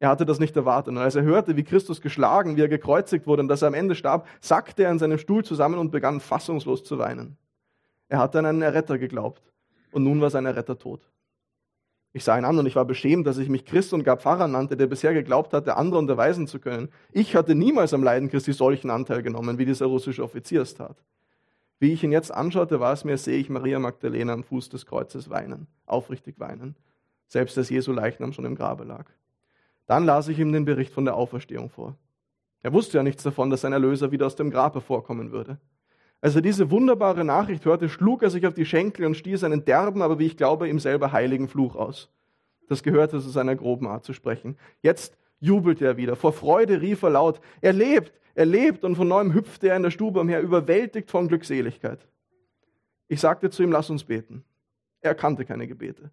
[0.00, 0.92] Er hatte das nicht erwartet.
[0.92, 3.74] Und als er hörte, wie Christus geschlagen, wie er gekreuzigt wurde und dass er am
[3.74, 7.36] Ende starb, sackte er in seinem Stuhl zusammen und begann fassungslos zu weinen.
[8.08, 9.52] Er hatte an einen Erretter geglaubt
[9.92, 11.08] und nun war sein Erretter tot.
[12.14, 14.46] Ich sah ihn an und ich war beschämt, dass ich mich Christ und gar Pfarrer
[14.46, 16.90] nannte, der bisher geglaubt hatte, andere unterweisen zu können.
[17.10, 20.96] Ich hatte niemals am Leiden Christi solchen Anteil genommen, wie dieser russische Offizier es tat.
[21.78, 24.84] Wie ich ihn jetzt anschaute, war es mir, sehe ich Maria Magdalena am Fuß des
[24.84, 26.76] Kreuzes weinen, aufrichtig weinen,
[27.28, 29.06] selbst als Jesu Leichnam schon im Grabe lag.
[29.86, 31.96] Dann las ich ihm den Bericht von der Auferstehung vor.
[32.62, 35.58] Er wusste ja nichts davon, dass sein Erlöser wieder aus dem Grab hervorkommen würde.
[36.22, 39.64] Als er diese wunderbare Nachricht hörte, schlug er sich auf die Schenkel und stieß einen
[39.64, 42.10] derben, aber wie ich glaube, ihm selber heiligen Fluch aus.
[42.68, 44.56] Das gehörte zu seiner groben Art zu sprechen.
[44.82, 46.14] Jetzt jubelte er wieder.
[46.14, 49.82] Vor Freude rief er laut, er lebt, er lebt, und von neuem hüpfte er in
[49.82, 52.06] der Stube umher, überwältigt von Glückseligkeit.
[53.08, 54.44] Ich sagte zu ihm, lass uns beten.
[55.00, 56.12] Er kannte keine Gebete.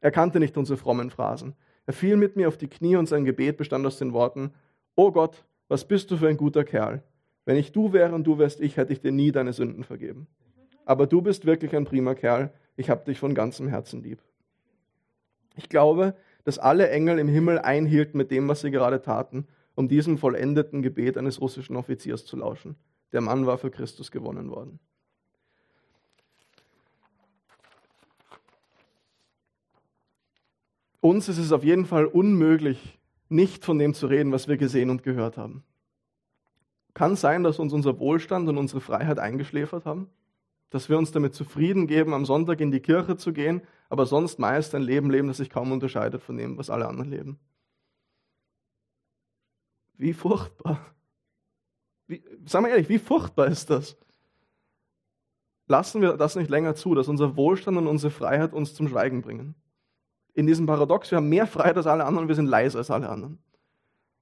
[0.00, 1.54] Er kannte nicht unsere frommen Phrasen.
[1.86, 4.54] Er fiel mit mir auf die Knie und sein Gebet bestand aus den Worten,
[4.94, 7.02] O Gott, was bist du für ein guter Kerl.
[7.44, 10.26] Wenn ich du wäre und du wärst ich, hätte ich dir nie deine Sünden vergeben.
[10.84, 12.52] Aber du bist wirklich ein prima Kerl.
[12.76, 14.20] Ich habe dich von ganzem Herzen lieb.
[15.56, 16.14] Ich glaube,
[16.44, 20.82] dass alle Engel im Himmel einhielten mit dem, was sie gerade taten, um diesem vollendeten
[20.82, 22.76] Gebet eines russischen Offiziers zu lauschen.
[23.12, 24.78] Der Mann war für Christus gewonnen worden.
[31.00, 34.90] Uns ist es auf jeden Fall unmöglich, nicht von dem zu reden, was wir gesehen
[34.90, 35.64] und gehört haben.
[36.94, 40.10] Kann sein, dass uns unser Wohlstand und unsere Freiheit eingeschläfert haben?
[40.70, 44.38] Dass wir uns damit zufrieden geben, am Sonntag in die Kirche zu gehen, aber sonst
[44.38, 47.38] meist ein Leben leben, das sich kaum unterscheidet von dem, was alle anderen leben?
[49.94, 50.94] Wie furchtbar.
[52.06, 53.96] Wie, sagen wir ehrlich, wie furchtbar ist das?
[55.66, 59.22] Lassen wir das nicht länger zu, dass unser Wohlstand und unsere Freiheit uns zum Schweigen
[59.22, 59.54] bringen.
[60.34, 63.08] In diesem Paradox, wir haben mehr Freiheit als alle anderen, wir sind leiser als alle
[63.08, 63.38] anderen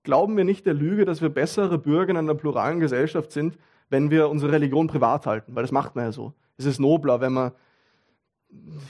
[0.08, 3.58] glauben wir nicht der Lüge, dass wir bessere Bürger in einer pluralen Gesellschaft sind,
[3.90, 6.32] wenn wir unsere Religion privat halten, weil das macht man ja so.
[6.56, 7.52] Es ist nobler, wenn man,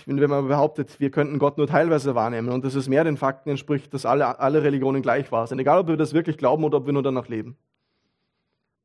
[0.07, 3.51] wenn man behauptet, wir könnten Gott nur teilweise wahrnehmen und dass es mehr den Fakten
[3.51, 6.79] entspricht, dass alle, alle Religionen gleich wahr sind, egal ob wir das wirklich glauben oder
[6.79, 7.57] ob wir nur danach leben.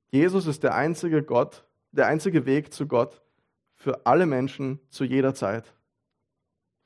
[0.09, 3.21] Jesus ist der einzige Gott, der einzige Weg zu Gott
[3.75, 5.71] für alle Menschen zu jeder Zeit.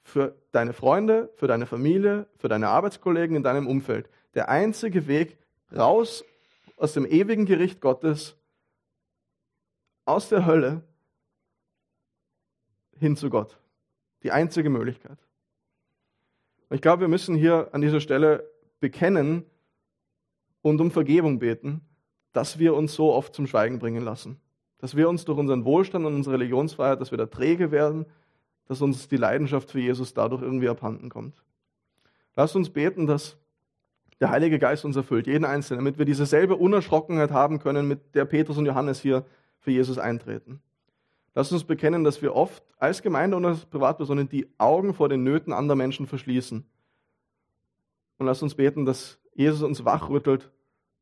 [0.03, 4.09] für deine Freunde, für deine Familie, für deine Arbeitskollegen in deinem Umfeld.
[4.37, 5.35] Der einzige Weg
[5.75, 6.23] raus
[6.75, 8.37] aus dem ewigen Gericht Gottes,
[10.05, 10.83] aus der Hölle
[12.99, 13.57] hin zu Gott.
[14.21, 15.17] Die einzige Möglichkeit.
[16.69, 18.47] Und ich glaube, wir müssen hier an dieser Stelle
[18.79, 19.43] bekennen
[20.61, 21.81] und um Vergebung beten,
[22.31, 24.39] dass wir uns so oft zum Schweigen bringen lassen.
[24.77, 28.05] Dass wir uns durch unseren Wohlstand und unsere Religionsfreiheit, dass wir da träge werden,
[28.67, 31.43] dass uns die Leidenschaft für Jesus dadurch irgendwie abhanden kommt.
[32.35, 33.35] Lasst uns beten, dass
[34.19, 38.15] der Heilige Geist uns erfüllt, jeden Einzelnen, damit wir diese selbe Unerschrockenheit haben können, mit
[38.15, 39.25] der Petrus und Johannes hier
[39.59, 40.61] für Jesus eintreten.
[41.35, 45.23] Lasst uns bekennen, dass wir oft als Gemeinde und als Privatpersonen die Augen vor den
[45.23, 46.65] Nöten anderer Menschen verschließen.
[48.17, 50.49] Und lasst uns beten, dass Jesus uns wachrüttelt,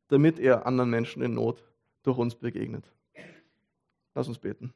[0.08, 1.64] damit er anderen Menschen in Not
[2.02, 2.84] durch uns begegnet.
[4.14, 4.74] Lass uns beten.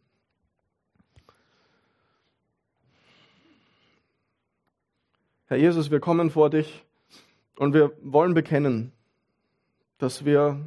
[5.45, 6.86] Herr Jesus, wir kommen vor dich
[7.61, 8.90] und wir wollen bekennen,
[9.98, 10.58] dass wir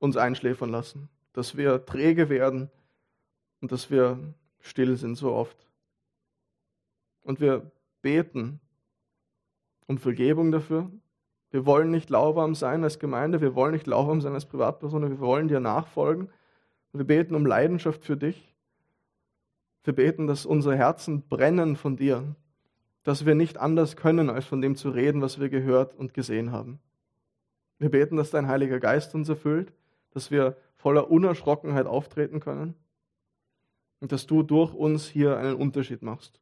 [0.00, 2.68] uns einschläfern lassen, dass wir träge werden
[3.62, 4.18] und dass wir
[4.60, 5.56] still sind so oft.
[7.22, 7.72] Und wir
[8.02, 8.60] beten
[9.86, 10.90] um Vergebung dafür.
[11.52, 15.20] Wir wollen nicht lauwarm sein als Gemeinde, wir wollen nicht lauwarm sein als Privatperson, wir
[15.20, 16.28] wollen dir nachfolgen.
[16.92, 18.54] Wir beten um Leidenschaft für dich.
[19.84, 22.36] Wir beten, dass unsere Herzen brennen von dir,
[23.06, 26.50] dass wir nicht anders können, als von dem zu reden, was wir gehört und gesehen
[26.50, 26.80] haben.
[27.78, 29.72] Wir beten, dass dein Heiliger Geist uns erfüllt,
[30.10, 32.74] dass wir voller Unerschrockenheit auftreten können
[34.00, 36.40] und dass du durch uns hier einen Unterschied machst.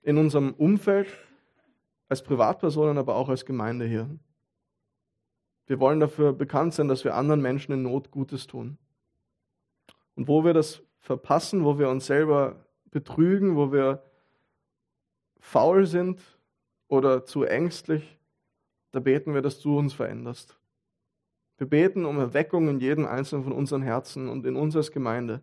[0.00, 1.08] In unserem Umfeld,
[2.08, 4.08] als Privatpersonen, aber auch als Gemeinde hier.
[5.66, 8.78] Wir wollen dafür bekannt sein, dass wir anderen Menschen in Not Gutes tun.
[10.14, 14.02] Und wo wir das verpassen, wo wir uns selber betrügen, wo wir
[15.38, 16.20] faul sind
[16.88, 18.18] oder zu ängstlich,
[18.92, 20.58] da beten wir, dass du uns veränderst.
[21.58, 25.42] Wir beten um Erweckung in jedem einzelnen von unseren Herzen und in uns als Gemeinde,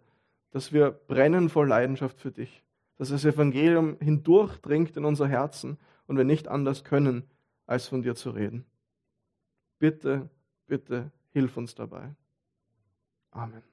[0.51, 2.63] dass wir brennen vor Leidenschaft für dich,
[2.97, 7.23] dass das Evangelium hindurchdringt in unser Herzen und wir nicht anders können,
[7.65, 8.65] als von dir zu reden.
[9.79, 10.29] Bitte,
[10.67, 12.15] bitte, hilf uns dabei.
[13.31, 13.72] Amen.